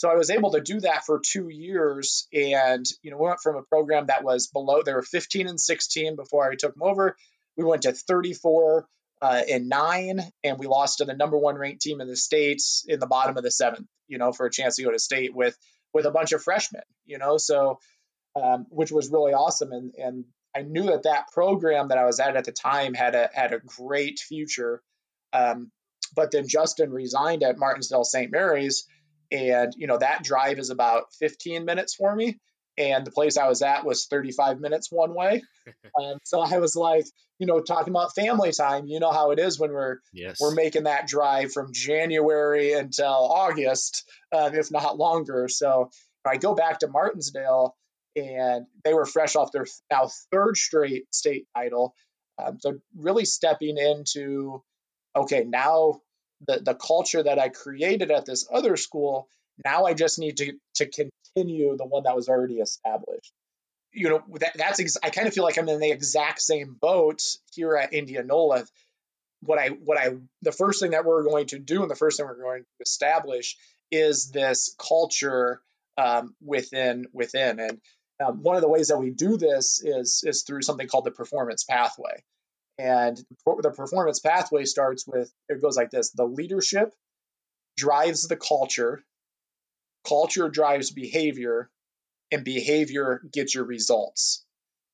[0.00, 3.40] so i was able to do that for two years and you know we went
[3.40, 6.82] from a program that was below there were 15 and 16 before i took them
[6.82, 7.14] over
[7.56, 8.86] we went to 34
[9.22, 12.84] uh, in nine, and we lost to the number one ranked team in the states
[12.88, 13.86] in the bottom of the seventh.
[14.08, 15.56] You know, for a chance to go to state with
[15.92, 16.82] with a bunch of freshmen.
[17.04, 17.78] You know, so
[18.34, 20.24] um, which was really awesome, and and
[20.56, 23.52] I knew that that program that I was at at the time had a had
[23.52, 24.82] a great future.
[25.32, 25.70] Um,
[26.16, 28.32] but then Justin resigned at Martensdale St.
[28.32, 28.86] Mary's,
[29.32, 32.38] and you know that drive is about 15 minutes for me
[32.80, 35.42] and the place I was at was 35 minutes one way.
[36.00, 37.04] Um, so I was like,
[37.38, 38.86] you know, talking about family time.
[38.86, 40.38] You know how it is when we're yes.
[40.40, 45.48] we're making that drive from January until August, uh, if not longer.
[45.48, 45.90] So
[46.24, 47.72] I go back to Martensdale,
[48.16, 51.94] and they were fresh off their now third straight state title.
[52.42, 54.62] Um, so really stepping into,
[55.14, 56.00] okay, now
[56.46, 59.28] the the culture that I created at this other school
[59.64, 63.32] now I just need to to continue the one that was already established.
[63.92, 66.76] You know, that, that's ex- I kind of feel like I'm in the exact same
[66.80, 67.22] boat
[67.52, 68.64] here at Indianola.
[69.42, 72.16] What I what I the first thing that we're going to do and the first
[72.16, 73.56] thing we're going to establish
[73.90, 75.60] is this culture
[75.98, 77.80] um, within within and
[78.24, 81.10] um, one of the ways that we do this is is through something called the
[81.10, 82.22] performance pathway
[82.80, 86.12] and the performance pathway starts with it goes like this.
[86.12, 86.94] The leadership
[87.76, 89.02] drives the culture.
[90.08, 91.70] Culture drives behavior
[92.32, 94.44] and behavior gets your results.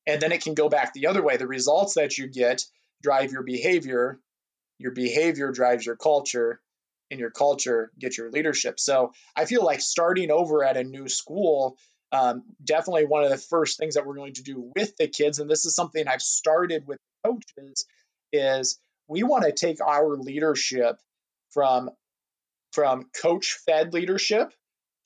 [0.07, 1.37] And then it can go back the other way.
[1.37, 2.65] The results that you get
[3.03, 4.19] drive your behavior,
[4.79, 6.61] your behavior drives your culture,
[7.11, 8.81] and your culture gets your leadership.
[8.81, 11.77] So I feel like starting over at a new school,
[12.11, 15.39] um, definitely one of the first things that we're going to do with the kids,
[15.39, 17.87] and this is something I've started with coaches,
[18.33, 20.97] is we want to take our leadership
[21.51, 21.91] from
[22.73, 24.53] from coach fed leadership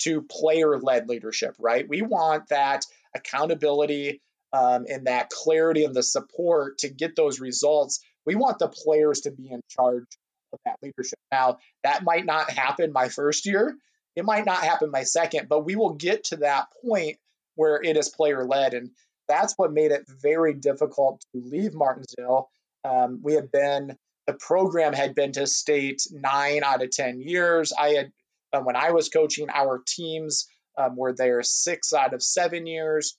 [0.00, 1.88] to player led leadership, right?
[1.88, 4.20] We want that accountability
[4.52, 8.00] um, and that clarity and the support to get those results.
[8.26, 10.06] We want the players to be in charge
[10.52, 11.18] of that leadership.
[11.30, 13.76] Now, that might not happen my first year,
[14.16, 17.18] it might not happen my second, but we will get to that point
[17.54, 18.74] where it is player led.
[18.74, 18.90] And
[19.30, 22.50] that's what made it very difficult to leave Martinsville.
[22.84, 27.72] Um, we had been, the program had been to state nine out of 10 years.
[27.72, 28.12] I had,
[28.52, 33.16] um, when I was coaching, our teams um, were there six out of seven years.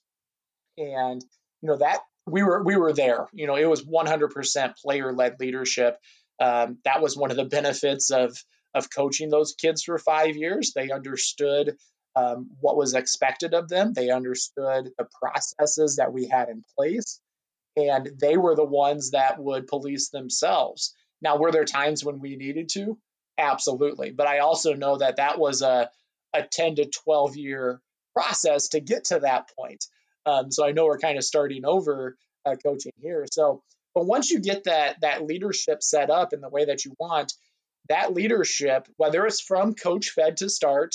[0.76, 1.24] And,
[1.62, 5.40] you know, that we were, we were there, you know, it was 100% player led
[5.40, 5.96] leadership.
[6.38, 8.36] Um, that was one of the benefits of,
[8.74, 10.72] of coaching those kids for five years.
[10.74, 11.76] They understood
[12.14, 13.92] um, what was expected of them.
[13.92, 17.20] They understood the processes that we had in place,
[17.76, 20.94] and they were the ones that would police themselves.
[21.20, 22.98] Now, were there times when we needed to?
[23.38, 24.10] Absolutely.
[24.10, 25.90] But I also know that that was a,
[26.34, 27.80] a 10 to 12 year
[28.14, 29.86] process to get to that point.
[30.26, 33.26] Um, so I know we're kind of starting over uh, coaching here.
[33.30, 33.62] So,
[33.94, 37.32] but once you get that that leadership set up in the way that you want,
[37.88, 40.94] that leadership, whether it's from coach fed to start,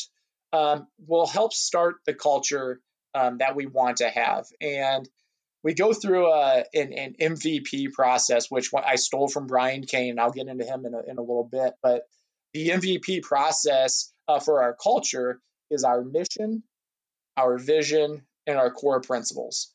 [0.54, 2.80] um, will help start the culture
[3.14, 4.46] um, that we want to have.
[4.62, 5.08] And
[5.64, 10.20] we go through a, an, an, MVP process, which I stole from Brian Cain.
[10.20, 11.74] I'll get into him in a, in a little bit.
[11.82, 12.04] But
[12.54, 15.40] the MVP process uh, for our culture
[15.70, 16.64] is our mission,
[17.36, 19.74] our vision, and our core principles.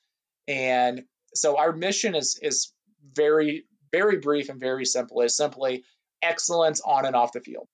[0.49, 1.03] And
[1.35, 2.73] so our mission is is
[3.15, 5.21] very very brief and very simple.
[5.21, 5.85] It's simply
[6.23, 7.69] excellence on and off the field.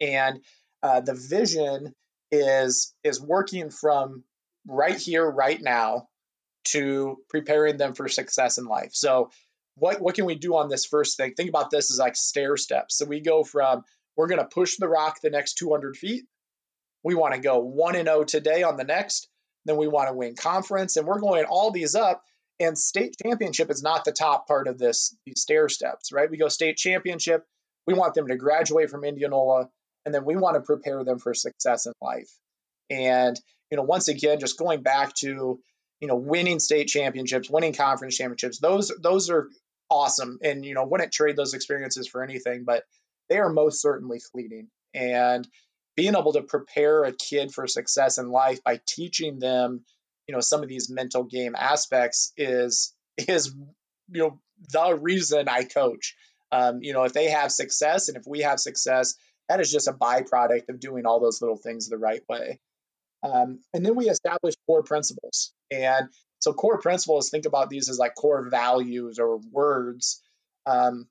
[0.00, 0.40] And
[0.82, 1.94] uh, the vision
[2.30, 4.24] is is working from
[4.66, 6.08] right here, right now,
[6.64, 8.90] to preparing them for success in life.
[8.92, 9.30] So,
[9.76, 11.34] what what can we do on this first thing?
[11.34, 12.98] Think about this as like stair steps.
[12.98, 13.84] So we go from
[14.16, 16.24] we're going to push the rock the next 200 feet.
[17.04, 19.28] We want to go one and zero oh today on the next.
[19.66, 22.22] Then we want to win conference, and we're going all these up.
[22.58, 26.30] And state championship is not the top part of this these stair steps, right?
[26.30, 27.44] We go state championship.
[27.86, 29.68] We want them to graduate from Indianola,
[30.06, 32.30] and then we want to prepare them for success in life.
[32.88, 33.38] And
[33.70, 35.60] you know, once again, just going back to
[36.00, 39.48] you know winning state championships, winning conference championships, those those are
[39.90, 40.38] awesome.
[40.42, 42.84] And you know, wouldn't trade those experiences for anything, but
[43.28, 44.68] they are most certainly fleeting.
[44.94, 45.46] And
[45.96, 49.84] being able to prepare a kid for success in life by teaching them
[50.26, 53.54] you know some of these mental game aspects is is
[54.12, 54.40] you know
[54.72, 56.14] the reason I coach.
[56.52, 59.14] Um, you know, if they have success and if we have success,
[59.48, 62.60] that is just a byproduct of doing all those little things the right way.
[63.22, 65.52] Um, and then we establish core principles.
[65.70, 70.22] And so, core principles, think about these as like core values or words.
[70.66, 71.08] Um,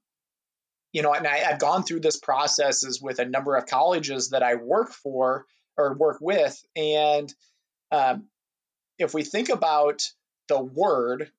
[0.93, 4.43] you know, and I, have gone through this processes with a number of colleges that
[4.43, 5.45] I work for
[5.77, 6.57] or work with.
[6.75, 7.33] And
[7.91, 8.27] um,
[8.97, 10.03] if we think about
[10.47, 11.29] the word,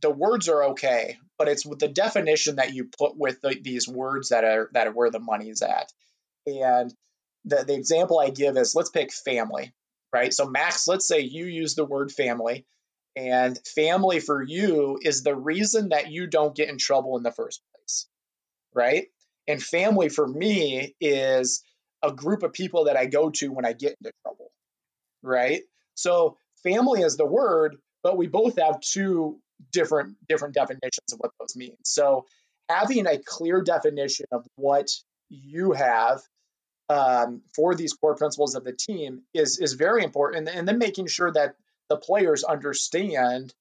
[0.00, 3.86] the words are okay, but it's with the definition that you put with the, these
[3.86, 5.92] words that are that are where the money is at.
[6.46, 6.94] And
[7.44, 9.72] the, the example I give is let's pick family,
[10.12, 10.32] right?
[10.32, 12.66] So Max, let's say you use the word family,
[13.16, 17.30] and family for you is the reason that you don't get in trouble in the
[17.30, 18.06] first place,
[18.74, 19.06] right?
[19.46, 21.62] And family for me is
[22.02, 24.50] a group of people that I go to when I get into trouble,
[25.22, 25.62] right?
[25.94, 29.38] So family is the word, but we both have two
[29.72, 31.76] different different definitions of what those mean.
[31.84, 32.26] So
[32.68, 34.88] having a clear definition of what
[35.30, 36.20] you have
[36.88, 41.06] um, for these core principles of the team is is very important, and, then making
[41.06, 41.56] sure that
[41.88, 43.54] the players understand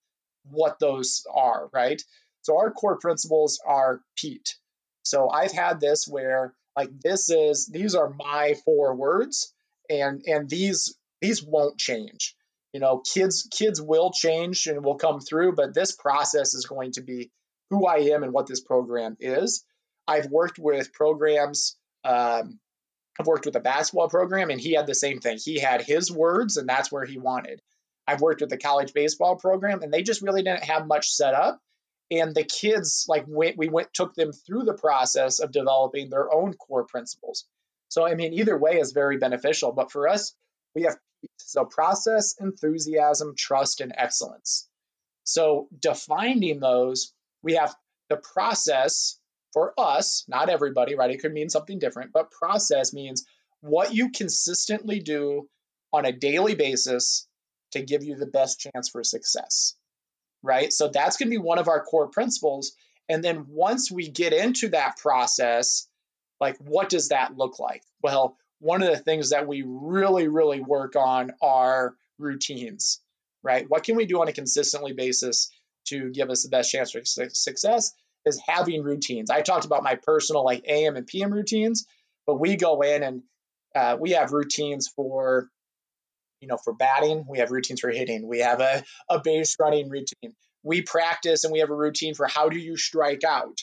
[0.49, 1.69] what those are.
[1.73, 2.01] Right.
[2.41, 4.55] So our core principles are Pete.
[5.03, 9.53] So I've had this where like this is these are my four words,
[9.89, 12.35] and and these these won't change
[12.73, 16.91] you know kids kids will change and will come through but this process is going
[16.91, 17.31] to be
[17.69, 19.63] who i am and what this program is
[20.07, 22.59] i've worked with programs um,
[23.19, 25.37] i've worked with a basketball program and he had the same thing.
[25.43, 27.61] He had his words and that's where he wanted.
[28.07, 31.33] I've worked with the college baseball program and they just really didn't have much set
[31.33, 31.59] up.
[32.11, 36.31] And the kids like went, we went took them through the process of developing their
[36.33, 37.45] own core principles.
[37.89, 40.35] So i mean either way is very beneficial but for us
[40.75, 40.97] we have
[41.37, 44.67] so process, enthusiasm, trust, and excellence.
[45.23, 47.75] So defining those, we have
[48.09, 49.19] the process
[49.53, 51.11] for us, not everybody, right?
[51.11, 53.25] It could mean something different, but process means
[53.61, 55.47] what you consistently do
[55.93, 57.27] on a daily basis
[57.71, 59.75] to give you the best chance for success,
[60.41, 60.73] right?
[60.73, 62.73] So that's going to be one of our core principles.
[63.07, 65.87] And then once we get into that process,
[66.39, 67.83] like what does that look like?
[68.01, 73.01] Well, one of the things that we really, really work on are routines,
[73.43, 73.65] right?
[73.67, 75.51] What can we do on a consistently basis
[75.87, 77.91] to give us the best chance for success?
[78.25, 79.29] Is having routines.
[79.29, 81.85] I talked about my personal like AM and PM routines,
[82.25, 83.23] but we go in and
[83.75, 85.49] uh, we have routines for
[86.39, 89.89] you know for batting we have routines for hitting we have a, a base running
[89.89, 90.35] routine.
[90.63, 93.57] We practice and we have a routine for how do you strike out.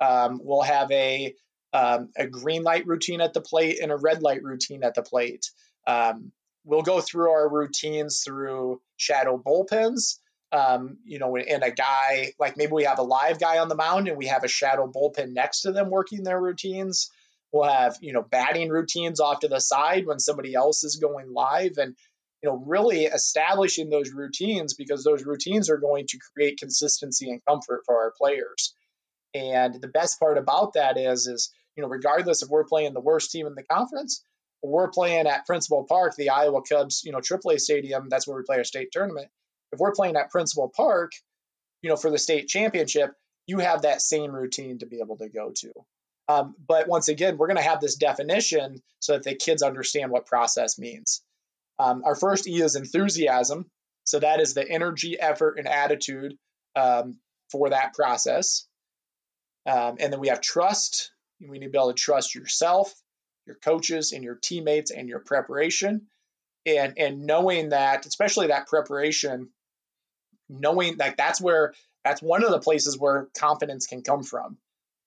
[0.00, 1.34] Um, we'll have a
[1.74, 5.02] um, a green light routine at the plate and a red light routine at the
[5.02, 5.50] plate.
[5.86, 6.32] Um,
[6.64, 10.18] we'll go through our routines through shadow bullpens
[10.52, 13.74] um, you know, and a guy like maybe we have a live guy on the
[13.74, 17.10] mound and we have a shadow bullpen next to them working their routines.
[17.52, 21.32] We'll have, you know, batting routines off to the side when somebody else is going
[21.32, 21.96] live and,
[22.42, 27.44] you know, really establishing those routines because those routines are going to create consistency and
[27.44, 28.74] comfort for our players.
[29.34, 33.00] And the best part about that is, is, you know, regardless if we're playing the
[33.00, 34.22] worst team in the conference,
[34.62, 38.44] we're playing at Principal Park, the Iowa Cubs, you know, AAA stadium, that's where we
[38.44, 39.28] play our state tournament.
[39.76, 41.12] If we're playing at Principal Park,
[41.82, 43.12] you know, for the state championship,
[43.46, 45.72] you have that same routine to be able to go to.
[46.28, 50.10] Um, but once again, we're going to have this definition so that the kids understand
[50.10, 51.20] what process means.
[51.78, 53.66] Um, our first E is enthusiasm.
[54.04, 56.38] So that is the energy, effort, and attitude
[56.74, 57.18] um,
[57.52, 58.66] for that process.
[59.66, 61.10] Um, and then we have trust.
[61.38, 62.94] We need to be able to trust yourself,
[63.46, 66.06] your coaches, and your teammates, and your preparation.
[66.64, 69.50] And, and knowing that, especially that preparation,
[70.48, 71.72] knowing like that's where
[72.04, 74.58] that's one of the places where confidence can come from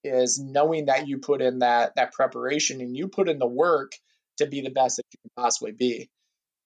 [0.04, 3.92] is knowing that you put in that that preparation and you put in the work
[4.38, 6.10] to be the best that you can possibly be.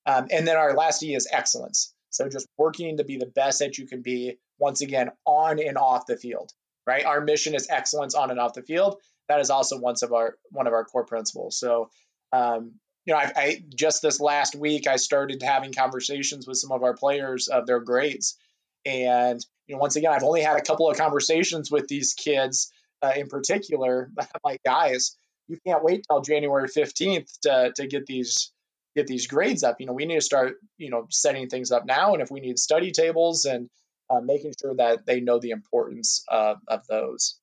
[0.05, 1.93] Um, and then our last E is excellence.
[2.09, 5.78] So just working to be the best that you can be once again on and
[5.78, 6.51] off the field.
[6.86, 7.05] Right.
[7.05, 8.97] Our mission is excellence on and off the field.
[9.30, 11.57] That is also one of our one of our core principles.
[11.57, 11.89] So
[12.34, 12.74] um,
[13.05, 16.84] you know, I, I just this last week I started having conversations with some of
[16.84, 18.38] our players of their grades,
[18.86, 22.72] and you know, once again, I've only had a couple of conversations with these kids
[23.02, 24.10] uh, in particular,
[24.46, 25.18] like, guys,
[25.48, 28.52] you can't wait till January 15th to, to get these
[28.96, 29.78] get these grades up.
[29.80, 32.14] You know, we need to start, you know, setting things up now.
[32.14, 33.70] And if we need study tables and
[34.10, 37.40] uh, making sure that they know the importance of, of those.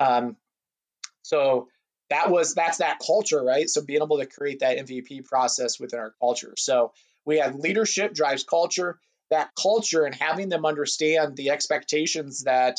[0.00, 0.36] Um,
[1.22, 1.68] so
[2.10, 3.68] that was that's that culture, right?
[3.70, 6.52] So being able to create that MVP process within our culture.
[6.58, 6.92] So
[7.24, 8.98] we have leadership drives culture.
[9.32, 12.76] That culture and having them understand the expectations that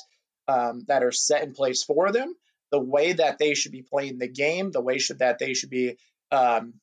[0.48, 2.34] um, that are set in place for them,
[2.72, 5.70] the way that they should be playing the game, the way should, that they should
[5.70, 5.98] be
[6.32, 6.76] um,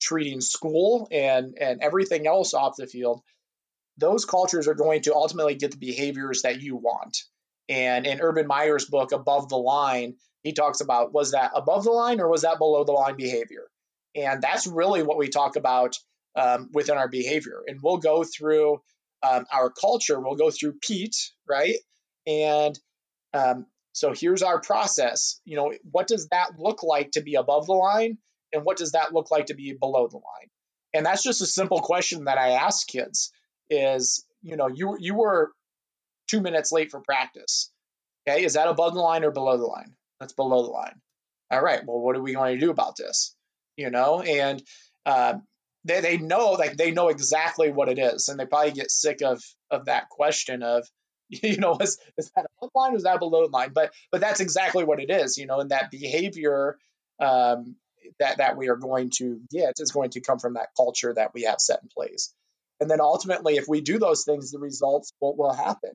[0.00, 3.22] treating school and and everything else off the field.
[3.96, 7.16] Those cultures are going to ultimately get the behaviors that you want.
[7.68, 11.90] And in Urban Meyer's book, Above the Line, he talks about was that above the
[11.90, 13.64] line or was that below the line behavior?
[14.14, 15.96] And that's really what we talk about
[16.36, 17.62] um, within our behavior.
[17.66, 18.80] And we'll go through
[19.24, 21.16] um, our culture, we'll go through Pete,
[21.48, 21.76] right?
[22.26, 22.78] And
[23.32, 25.40] um, so here's our process.
[25.44, 28.18] You know, what does that look like to be above the line?
[28.52, 30.50] And what does that look like to be below the line?
[30.92, 33.32] And that's just a simple question that I ask kids
[33.68, 35.52] is, you know, you you were
[36.28, 37.72] two minutes late for practice.
[38.28, 39.94] Okay, is that above the line or below the line?
[40.20, 41.00] That's below the line.
[41.50, 43.34] All right, well, what are we going to do about this?
[43.76, 44.62] You know, and
[45.04, 45.34] uh,
[45.84, 49.22] they, they know like they know exactly what it is, and they probably get sick
[49.22, 50.86] of of that question of,
[51.28, 53.72] you know, is, is that above line or is that below line?
[53.74, 56.78] But but that's exactly what it is, you know, and that behavior
[57.20, 57.76] um,
[58.18, 61.32] that that we are going to get is going to come from that culture that
[61.34, 62.32] we have set in place.
[62.80, 65.92] And then ultimately, if we do those things, the results will, will happen.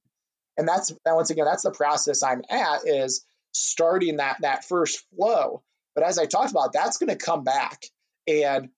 [0.58, 5.04] And that's and once again, that's the process I'm at is starting that that first
[5.16, 5.64] flow.
[5.96, 7.82] But as I talked about, that's going to come back.
[8.28, 8.70] And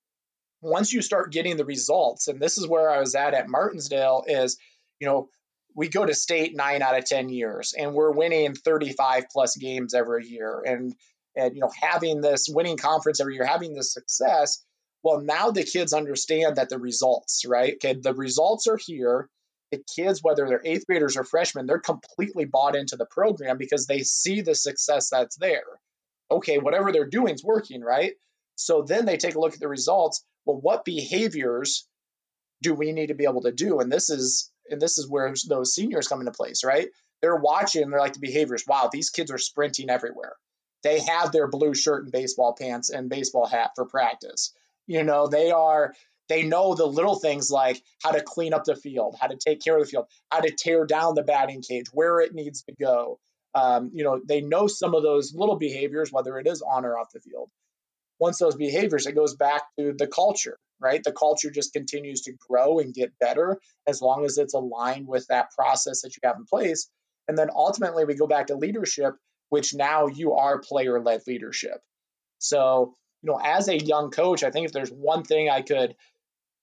[0.62, 4.24] once you start getting the results, and this is where I was at at Martensdale,
[4.28, 4.57] is
[4.99, 5.30] you know
[5.76, 9.93] we go to state nine out of 10 years and we're winning 35 plus games
[9.93, 10.62] every year.
[10.66, 10.95] And
[11.36, 14.64] and you know having this winning conference every year having this success
[15.01, 17.76] well now the kids understand that the results right?
[17.76, 19.30] Okay the results are here.
[19.72, 23.88] The kids whether they're eighth graders or freshmen they're completely bought into the program because
[23.88, 25.64] they see the success that's there.
[26.30, 28.14] Okay whatever they're doing is working right?
[28.55, 31.87] So then they take a look at the results well what behaviors
[32.61, 35.33] do we need to be able to do and this is and this is where
[35.47, 36.89] those seniors come into place right
[37.21, 38.63] they're watching, they're like the behaviors.
[38.67, 40.33] Wow, these kids are sprinting everywhere.
[40.83, 44.53] They have their blue shirt and baseball pants and baseball hat for practice.
[44.87, 45.93] You know, they are
[46.27, 49.61] they know the little things like how to clean up the field, how to take
[49.61, 52.73] care of the field, how to tear down the batting cage, where it needs to
[52.79, 53.19] go.
[53.53, 56.97] Um, you know, they know some of those little behaviors, whether it is on or
[56.97, 57.51] off the field.
[58.22, 61.03] Once those behaviors, it goes back to the culture, right?
[61.03, 65.26] The culture just continues to grow and get better as long as it's aligned with
[65.28, 66.88] that process that you have in place.
[67.28, 69.15] And then ultimately, we go back to leadership,
[69.49, 71.82] which now you are player led leadership.
[72.38, 72.93] So,
[73.24, 75.95] you know, as a young coach, I think if there's one thing I could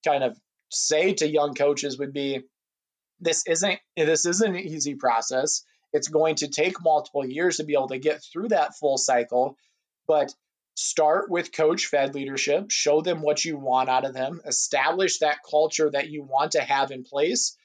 [0.06, 0.38] kind of
[0.70, 2.42] say to young coaches would be
[3.18, 5.64] this isn't this isn't an easy process.
[5.92, 9.56] It's going to take multiple years to be able to get through that full cycle,
[10.06, 10.32] but
[10.80, 15.38] start with coach fed leadership, show them what you want out of them, establish that
[15.42, 17.56] culture that you want to have in place,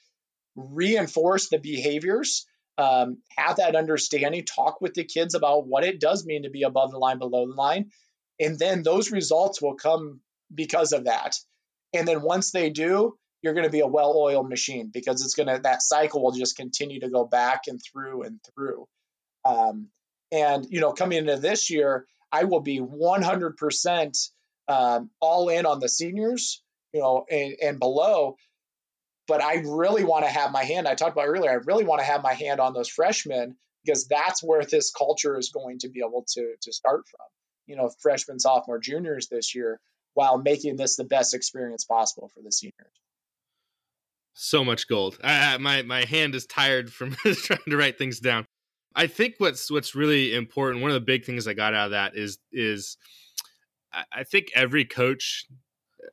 [0.56, 2.44] reinforce the behaviors,
[2.76, 6.64] um, have that understanding, talk with the kids about what it does mean to be
[6.64, 7.92] above the line, below the line,
[8.40, 10.18] and then those results will come
[10.52, 11.36] because of that.
[11.92, 15.54] And then once they do, you're going to be a well-oiled machine because it's going
[15.54, 18.88] to that cycle will just continue to go back and through and through.
[19.44, 19.90] Um,
[20.32, 24.30] and you know, coming into this year, I will be 100%
[24.68, 26.62] um, all in on the seniors,
[26.92, 28.36] you know, and, and below.
[29.26, 30.86] But I really want to have my hand.
[30.86, 31.50] I talked about earlier.
[31.50, 35.38] I really want to have my hand on those freshmen because that's where this culture
[35.38, 37.26] is going to be able to to start from.
[37.66, 39.80] You know, freshmen, sophomore, juniors this year
[40.12, 42.92] while making this the best experience possible for the seniors.
[44.34, 45.18] So much gold.
[45.22, 48.46] I, my my hand is tired from trying to write things down.
[48.94, 50.82] I think what's what's really important.
[50.82, 52.96] One of the big things I got out of that is is
[54.12, 55.46] I think every coach.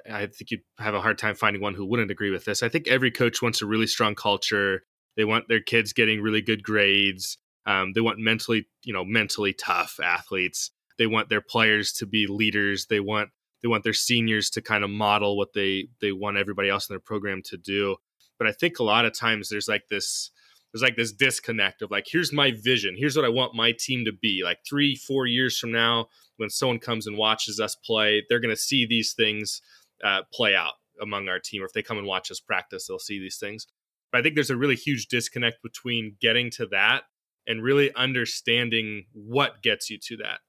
[0.09, 2.63] I think you'd have a hard time finding one who wouldn't agree with this.
[2.63, 4.83] I think every coach wants a really strong culture.
[5.17, 7.37] They want their kids getting really good grades.
[7.65, 10.71] Um, they want mentally, you know, mentally tough athletes.
[10.97, 12.87] They want their players to be leaders.
[12.87, 13.29] They want
[13.61, 16.93] they want their seniors to kind of model what they they want everybody else in
[16.93, 17.95] their program to do
[18.37, 20.31] but i think a lot of times there's like this
[20.71, 24.05] there's like this disconnect of like here's my vision here's what i want my team
[24.05, 26.07] to be like three four years from now
[26.37, 29.61] when someone comes and watches us play they're going to see these things
[30.03, 32.99] uh, play out among our team or if they come and watch us practice they'll
[32.99, 33.67] see these things.
[34.11, 37.03] But i think there's a really huge disconnect between getting to that
[37.47, 40.39] and really understanding what gets you to that.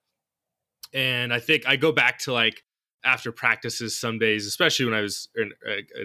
[0.92, 2.62] And i think i go back to like
[3.04, 5.52] after practices some days, especially when I was an,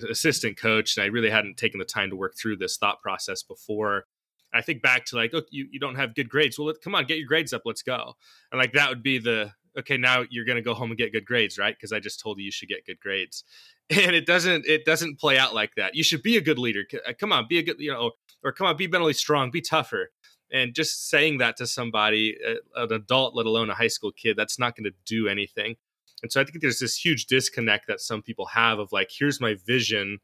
[0.10, 3.44] assistant coach and I really hadn't taken the time to work through this thought process
[3.44, 4.06] before.
[4.54, 6.58] I think back to like, oh, you, you don't have good grades.
[6.58, 7.64] Well, let, come on, get your grades up.
[7.66, 8.14] Let's go.
[8.52, 9.98] And like that would be the okay.
[9.98, 11.76] Now you're going to go home and get good grades, right?
[11.76, 13.44] Because I just told you you should get good grades,
[13.90, 15.96] and it doesn't it doesn't play out like that.
[15.96, 16.84] You should be a good leader.
[17.08, 18.12] Uh, come on, be a good you know,
[18.44, 20.12] or come on, be mentally strong, be tougher.
[20.50, 24.38] And just saying that to somebody, uh, an adult, let alone a high school kid,
[24.38, 25.76] that's not going to do anything.
[26.24, 29.40] And so I think there's this huge disconnect that some people have of like, here's
[29.40, 30.20] my vision,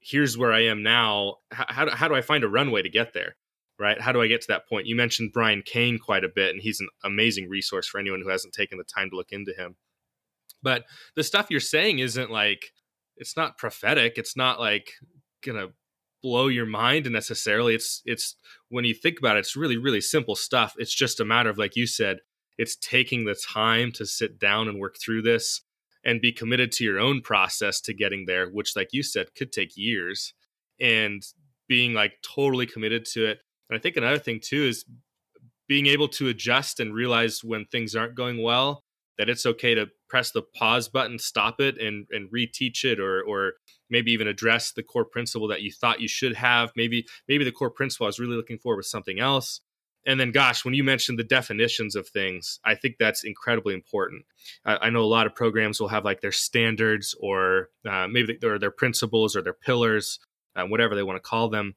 [0.00, 1.36] here's where I am now.
[1.50, 3.36] How, how, do, how do I find a runway to get there?
[3.78, 4.00] Right?
[4.00, 4.86] How do I get to that point?
[4.86, 8.30] You mentioned Brian Cain quite a bit, and he's an amazing resource for anyone who
[8.30, 9.76] hasn't taken the time to look into him.
[10.62, 12.72] But the stuff you're saying isn't like,
[13.16, 14.14] it's not prophetic.
[14.16, 14.94] It's not like
[15.44, 15.68] gonna
[16.22, 17.74] blow your mind necessarily.
[17.74, 18.34] It's it's
[18.68, 20.74] when you think about it, it's really really simple stuff.
[20.78, 22.18] It's just a matter of like you said,
[22.58, 25.62] it's taking the time to sit down and work through this
[26.04, 29.52] and be committed to your own process to getting there, which, like you said, could
[29.52, 30.34] take years.
[30.80, 31.24] And
[31.68, 33.40] being like totally committed to it.
[33.68, 34.84] And I think another thing too is
[35.68, 38.84] being able to adjust and realize when things aren't going well
[39.18, 43.22] that it's okay to press the pause button, stop it, and and reteach it, or
[43.22, 43.54] or
[43.90, 46.72] maybe even address the core principle that you thought you should have.
[46.74, 49.60] Maybe maybe the core principle I was really looking for was something else
[50.08, 54.24] and then gosh when you mentioned the definitions of things i think that's incredibly important.
[54.64, 58.38] I, I know a lot of programs will have like their standards or uh, maybe
[58.40, 60.18] they, or their principles or their pillars
[60.56, 61.74] uh, whatever they want to call them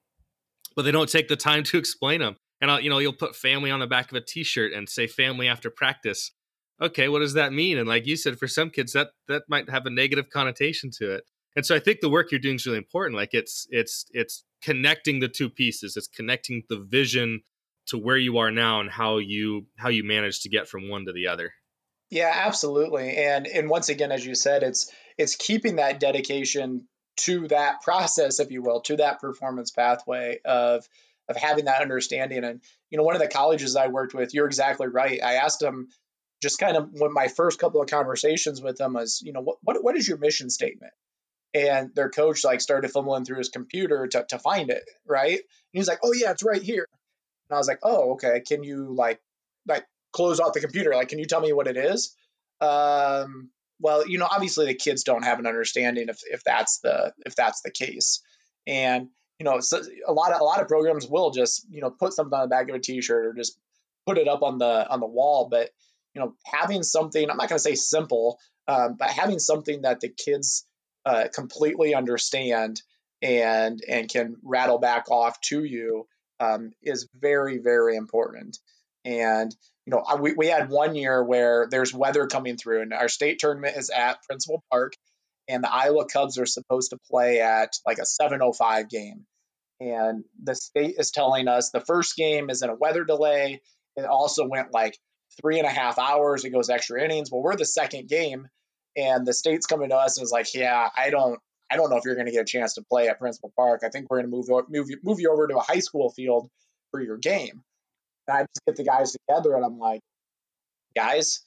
[0.76, 3.36] but they don't take the time to explain them and I'll, you know you'll put
[3.36, 6.32] family on the back of a t-shirt and say family after practice.
[6.82, 7.78] Okay what does that mean?
[7.78, 11.12] And like you said for some kids that that might have a negative connotation to
[11.16, 11.26] it.
[11.56, 13.18] And so i think the work you're doing is really important.
[13.18, 15.98] Like it's it's it's connecting the two pieces.
[15.98, 17.42] It's connecting the vision
[17.92, 21.06] to where you are now and how you how you manage to get from one
[21.06, 21.54] to the other.
[22.10, 23.18] Yeah absolutely.
[23.18, 26.88] And and once again as you said it's it's keeping that dedication
[27.18, 30.88] to that process if you will to that performance pathway of
[31.28, 32.44] of having that understanding.
[32.44, 35.22] And you know one of the colleges i worked with you're exactly right.
[35.22, 35.90] I asked them
[36.42, 39.58] just kind of when my first couple of conversations with them was you know what
[39.62, 40.94] what, what is your mission statement?
[41.54, 45.40] And their coach like started fumbling through his computer to, to find it right?
[45.40, 45.44] And
[45.74, 46.88] he's like oh yeah it's right here
[47.52, 48.42] And I was like, oh, okay.
[48.48, 49.20] Can you like
[49.68, 50.96] like close off the computer?
[50.96, 52.16] Like, can you tell me what it is?
[52.62, 53.50] Um,
[53.82, 57.36] well, you know, obviously the kids don't have an understanding if if that's the if
[57.36, 58.22] that's the case,
[58.66, 61.90] and you know, so a lot of a lot of programs will just you know
[61.90, 63.60] put something on the back of a T-shirt or just
[64.06, 65.72] put it up on the on the wall, but
[66.16, 70.00] you know, having something I'm not going to say simple, um, but having something that
[70.00, 70.66] the kids
[71.06, 72.82] uh, completely understand
[73.22, 76.08] and and can rattle back off to you
[76.42, 78.58] um, is very very important.
[79.06, 79.56] And
[79.86, 83.40] you know, we, we had one year where there's weather coming through, and our state
[83.40, 84.94] tournament is at Principal Park,
[85.48, 89.26] and the Iowa Cubs are supposed to play at like a 7:05 game.
[89.80, 93.62] And the state is telling us the first game is in a weather delay.
[93.96, 94.96] It also went like
[95.42, 96.46] three and a half hours.
[96.46, 97.32] It goes extra innings.
[97.32, 98.48] Well, we're the second game,
[98.96, 101.40] and the state's coming to us and is like, "Yeah, I don't,
[101.72, 103.82] I don't know if you're going to get a chance to play at Principal Park.
[103.84, 106.10] I think we're going to move move you, move you over to a high school
[106.10, 106.50] field
[106.92, 107.64] for your game."
[108.28, 110.02] And I just get the guys together, and I'm like,
[110.96, 111.42] "Guys,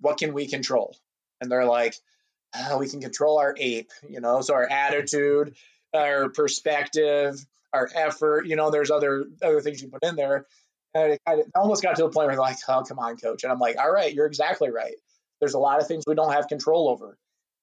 [0.00, 0.96] what can we control?"
[1.40, 1.94] And they're like,
[2.54, 5.54] oh, "We can control our ape, you know, so our attitude,
[5.94, 10.44] our perspective." Our effort, you know, there's other other things you put in there,
[10.94, 13.44] and of, almost got to the point where they're like, oh, come on, coach.
[13.44, 14.96] And I'm like, all right, you're exactly right.
[15.40, 17.16] There's a lot of things we don't have control over.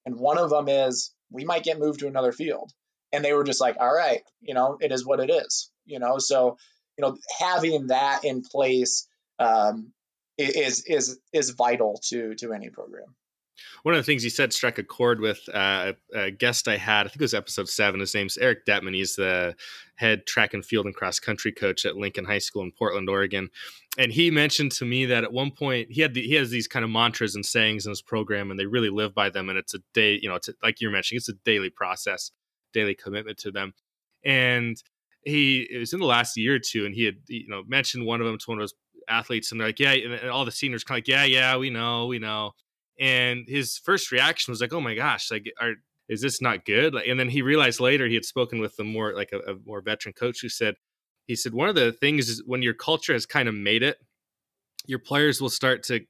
[0.06, 2.72] And one of them is we might get moved to another field.
[3.12, 5.98] And they were just like, all right, you know, it is what it is, you
[5.98, 6.18] know?
[6.18, 6.58] So,
[6.96, 9.92] you know, having that in place um,
[10.36, 13.14] is, is, is vital to, to any program
[13.82, 17.06] one of the things he said struck a chord with uh, a guest I had.
[17.06, 18.00] I think it was episode seven.
[18.00, 18.94] His name's Eric Detman.
[18.94, 19.54] He's the
[19.96, 23.50] head track and field and cross country coach at Lincoln High School in Portland, Oregon.
[23.96, 26.68] And he mentioned to me that at one point he had the, he has these
[26.68, 29.48] kind of mantras and sayings in his program, and they really live by them.
[29.48, 32.30] And it's a day, you know, it's a, like you're mentioning, it's a daily process,
[32.72, 33.74] daily commitment to them.
[34.24, 34.80] And
[35.24, 38.06] he it was in the last year or two, and he had you know mentioned
[38.06, 38.74] one of them to one of his
[39.08, 41.70] athletes, and they're like, yeah, and all the seniors kind of like, yeah, yeah, we
[41.70, 42.52] know, we know
[42.98, 45.74] and his first reaction was like oh my gosh like are
[46.08, 46.94] is this not good?
[46.94, 49.56] Like, and then he realized later he had spoken with the more like a, a
[49.66, 50.74] more veteran coach who said
[51.26, 53.98] he said one of the things is when your culture has kind of made it
[54.86, 56.00] your players will start to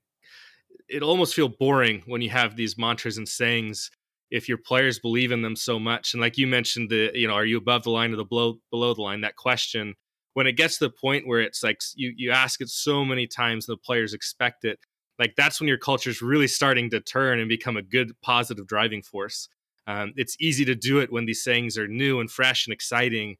[0.89, 3.91] it'll almost feel boring when you have these mantras and sayings
[4.31, 6.13] if your players believe in them so much.
[6.13, 8.59] And like you mentioned the you know are you above the line or the below
[8.71, 9.23] below the line?
[9.23, 9.95] That question
[10.35, 13.27] when it gets to the point where it's like you you ask it so many
[13.27, 14.79] times and the players expect it
[15.19, 18.67] like that's when your culture is really starting to turn and become a good positive
[18.67, 19.49] driving force.
[19.87, 23.37] Um, it's easy to do it when these things are new and fresh and exciting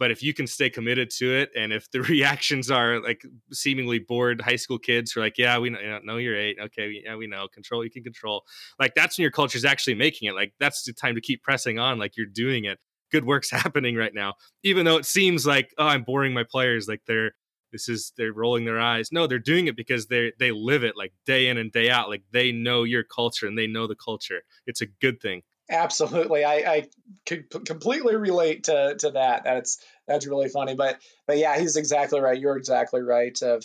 [0.00, 3.22] but if you can stay committed to it and if the reactions are like
[3.52, 7.14] seemingly bored high school kids who are like yeah we know, you're eight okay yeah
[7.14, 8.42] we know control you can control
[8.80, 11.42] like that's when your culture is actually making it like that's the time to keep
[11.42, 12.78] pressing on like you're doing it.
[13.12, 14.34] Good work's happening right now
[14.64, 17.32] even though it seems like oh i'm boring my players like they're
[17.72, 19.10] this is they're rolling their eyes.
[19.12, 22.08] No they're doing it because they they live it like day in and day out
[22.08, 24.42] like they know your culture and they know the culture.
[24.66, 25.42] It's a good thing.
[25.70, 26.44] Absolutely.
[26.44, 26.88] I i
[27.26, 29.44] could completely relate to to that.
[29.44, 30.74] That's that's really funny.
[30.74, 32.38] But but yeah he's exactly right.
[32.38, 33.64] You're exactly right of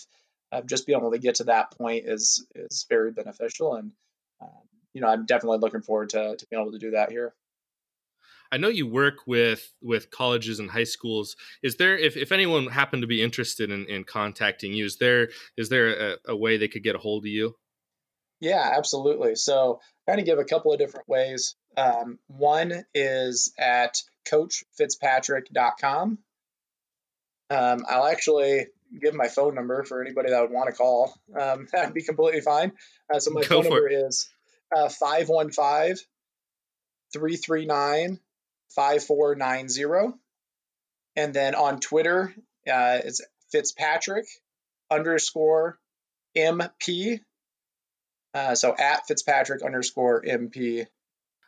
[0.52, 3.76] of just being able to get to that point is is very beneficial.
[3.76, 3.92] And
[4.42, 4.50] um,
[4.96, 7.36] you know i'm definitely looking forward to to being able to do that here
[8.52, 11.36] I know you work with with colleges and high schools.
[11.64, 15.30] Is there, if, if anyone happened to be interested in, in contacting you, is there
[15.58, 17.56] is there a, a way they could get a hold of you?
[18.42, 19.36] Yeah, absolutely.
[19.36, 21.56] So, kind of give a couple of different ways.
[21.78, 23.98] Um, one is at
[24.30, 26.20] coachfitzpatrick.com.
[27.50, 28.68] Um, I'll actually
[29.02, 31.16] give my phone number for anybody that would want to call.
[31.40, 32.74] Um, that'd be completely fine.
[33.14, 33.94] Uh, so, my Go phone number it.
[33.94, 34.30] is
[34.76, 35.96] uh, 515
[37.14, 38.20] 339
[38.76, 40.18] 5490.
[41.16, 42.34] And then on Twitter,
[42.68, 43.22] uh, it's
[43.52, 44.26] Fitzpatrick
[44.92, 45.80] underscore
[46.38, 47.20] MP.
[48.34, 50.86] Uh, so at Fitzpatrick underscore MP.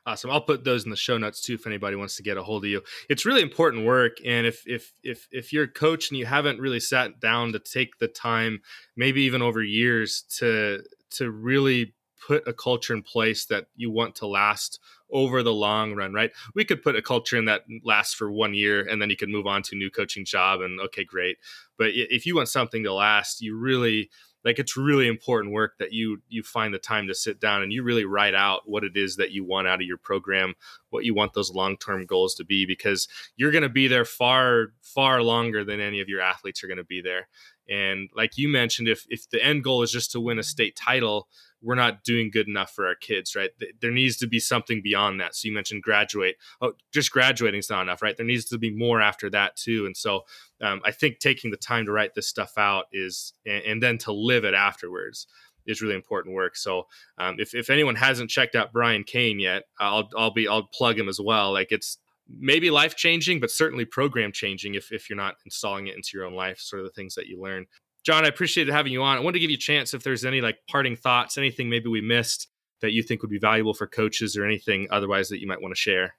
[0.06, 0.32] Awesome.
[0.32, 2.64] I'll put those in the show notes too if anybody wants to get a hold
[2.64, 2.82] of you.
[3.10, 6.62] It's really important work, and if if if if you're a coach and you haven't
[6.62, 8.62] really sat down to take the time,
[8.96, 10.82] maybe even over years, to
[11.16, 11.94] to really
[12.26, 14.80] put a culture in place that you want to last
[15.12, 16.32] over the long run, right?
[16.54, 19.32] We could put a culture in that lasts for one year and then you can
[19.32, 21.38] move on to a new coaching job and okay, great.
[21.78, 24.10] But if you want something to last, you really
[24.48, 27.74] like it's really important work that you you find the time to sit down and
[27.74, 30.54] you really write out what it is that you want out of your program
[30.90, 34.68] what you want those long-term goals to be because you're going to be there far
[34.82, 37.28] far longer than any of your athletes are going to be there
[37.70, 40.76] And like you mentioned, if if the end goal is just to win a state
[40.76, 41.28] title,
[41.62, 43.50] we're not doing good enough for our kids, right?
[43.82, 45.36] There needs to be something beyond that.
[45.36, 46.36] So you mentioned graduate.
[46.62, 48.16] Oh, just graduating is not enough, right?
[48.16, 49.86] There needs to be more after that too.
[49.86, 50.22] And so
[50.62, 53.98] um, I think taking the time to write this stuff out is, and, and then
[54.00, 55.28] to live it afterwards
[55.66, 56.56] is really important work.
[56.56, 56.88] So
[57.18, 60.98] um, if, if anyone hasn't checked out Brian Cain yet, I'll I'll be I'll plug
[60.98, 61.52] him as well.
[61.52, 61.98] Like it's
[62.30, 66.26] maybe life changing, but certainly program changing if if you're not installing it into your
[66.26, 66.60] own life.
[66.60, 67.66] Sort of the things that you learn.
[68.06, 69.18] John, I appreciated having you on.
[69.18, 71.90] I wanted to give you a chance if there's any like parting thoughts, anything maybe
[71.90, 72.48] we missed
[72.82, 75.76] that you think would be valuable for coaches or anything otherwise that you might want
[75.76, 76.14] to share.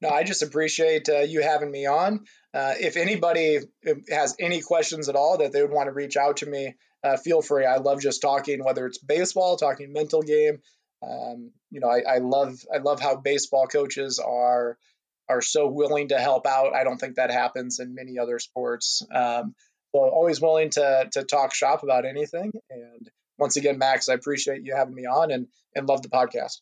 [0.00, 2.24] No, I just appreciate uh, you having me on.
[2.54, 3.58] Uh, if anybody
[4.10, 6.74] has any questions at all that they would want to reach out to me,
[7.04, 7.66] uh, feel free.
[7.66, 10.60] I love just talking, whether it's baseball, talking mental game.
[11.02, 14.76] Um, you know, I, I, love I love how baseball coaches are
[15.30, 16.74] are so willing to help out.
[16.74, 19.02] I don't think that happens in many other sports.
[19.14, 19.54] Um,
[19.92, 22.52] so always willing to to talk shop about anything.
[22.70, 26.58] And once again, Max, I appreciate you having me on and and love the podcast.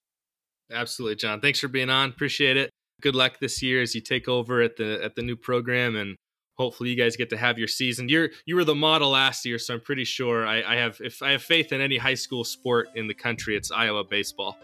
[0.71, 1.41] Absolutely, John.
[1.41, 2.11] Thanks for being on.
[2.11, 2.71] Appreciate it.
[3.01, 6.17] Good luck this year as you take over at the at the new program and
[6.59, 8.09] hopefully you guys get to have your season.
[8.09, 11.23] You're you were the model last year, so I'm pretty sure I, I have if
[11.23, 14.59] I have faith in any high school sport in the country, it's Iowa baseball.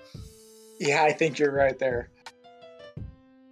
[0.80, 2.10] Yeah, I think you're right there.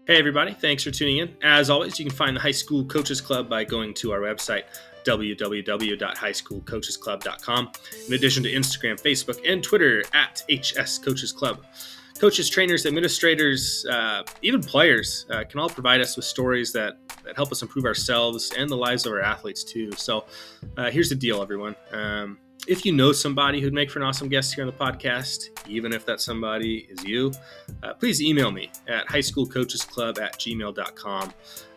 [0.04, 1.36] Hey everybody, thanks for tuning in.
[1.42, 4.64] As always, you can find the High School Coaches Club by going to our website
[5.04, 7.72] www.highschoolcoachesclub.com.
[8.08, 11.64] In addition to Instagram, Facebook, and Twitter at HS Coaches Club
[12.22, 17.34] coaches, trainers, administrators, uh, even players uh, can all provide us with stories that, that
[17.34, 19.90] help us improve ourselves and the lives of our athletes too.
[19.92, 20.24] So
[20.76, 21.74] uh, here's the deal, everyone.
[21.90, 25.48] Um, if you know somebody who'd make for an awesome guest here on the podcast,
[25.68, 27.32] even if that somebody is you,
[27.82, 31.32] uh, please email me at highschoolcoachesclub at gmail.com.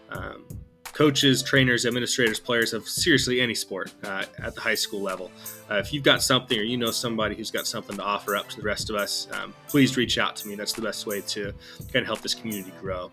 [0.10, 0.45] Um,
[0.94, 5.30] coaches, trainers, administrators, players of seriously any sport uh, at the high school level.
[5.70, 8.48] Uh, if you've got something or you know somebody who's got something to offer up
[8.48, 10.56] to the rest of us, um, please reach out to me.
[10.56, 11.53] That's the best way to
[11.91, 13.12] kind of help this community grow.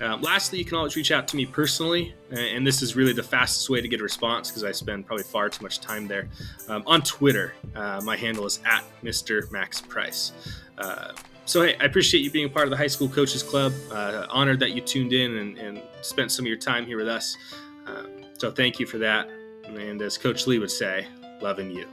[0.00, 3.22] Um, lastly, you can always reach out to me personally, and this is really the
[3.22, 6.28] fastest way to get a response because I spend probably far too much time there.
[6.68, 9.50] Um, on Twitter, uh, my handle is at Mr.
[9.50, 10.32] Max Price.
[10.78, 11.12] Uh,
[11.46, 13.72] so, hey, I appreciate you being a part of the High School Coaches Club.
[13.90, 17.08] Uh, honored that you tuned in and, and, spent some of your time here with
[17.08, 17.36] us.
[17.86, 18.04] Uh,
[18.38, 19.28] so, thank you for that.
[19.64, 21.06] And as Coach Lee would say,
[21.40, 21.86] loving you.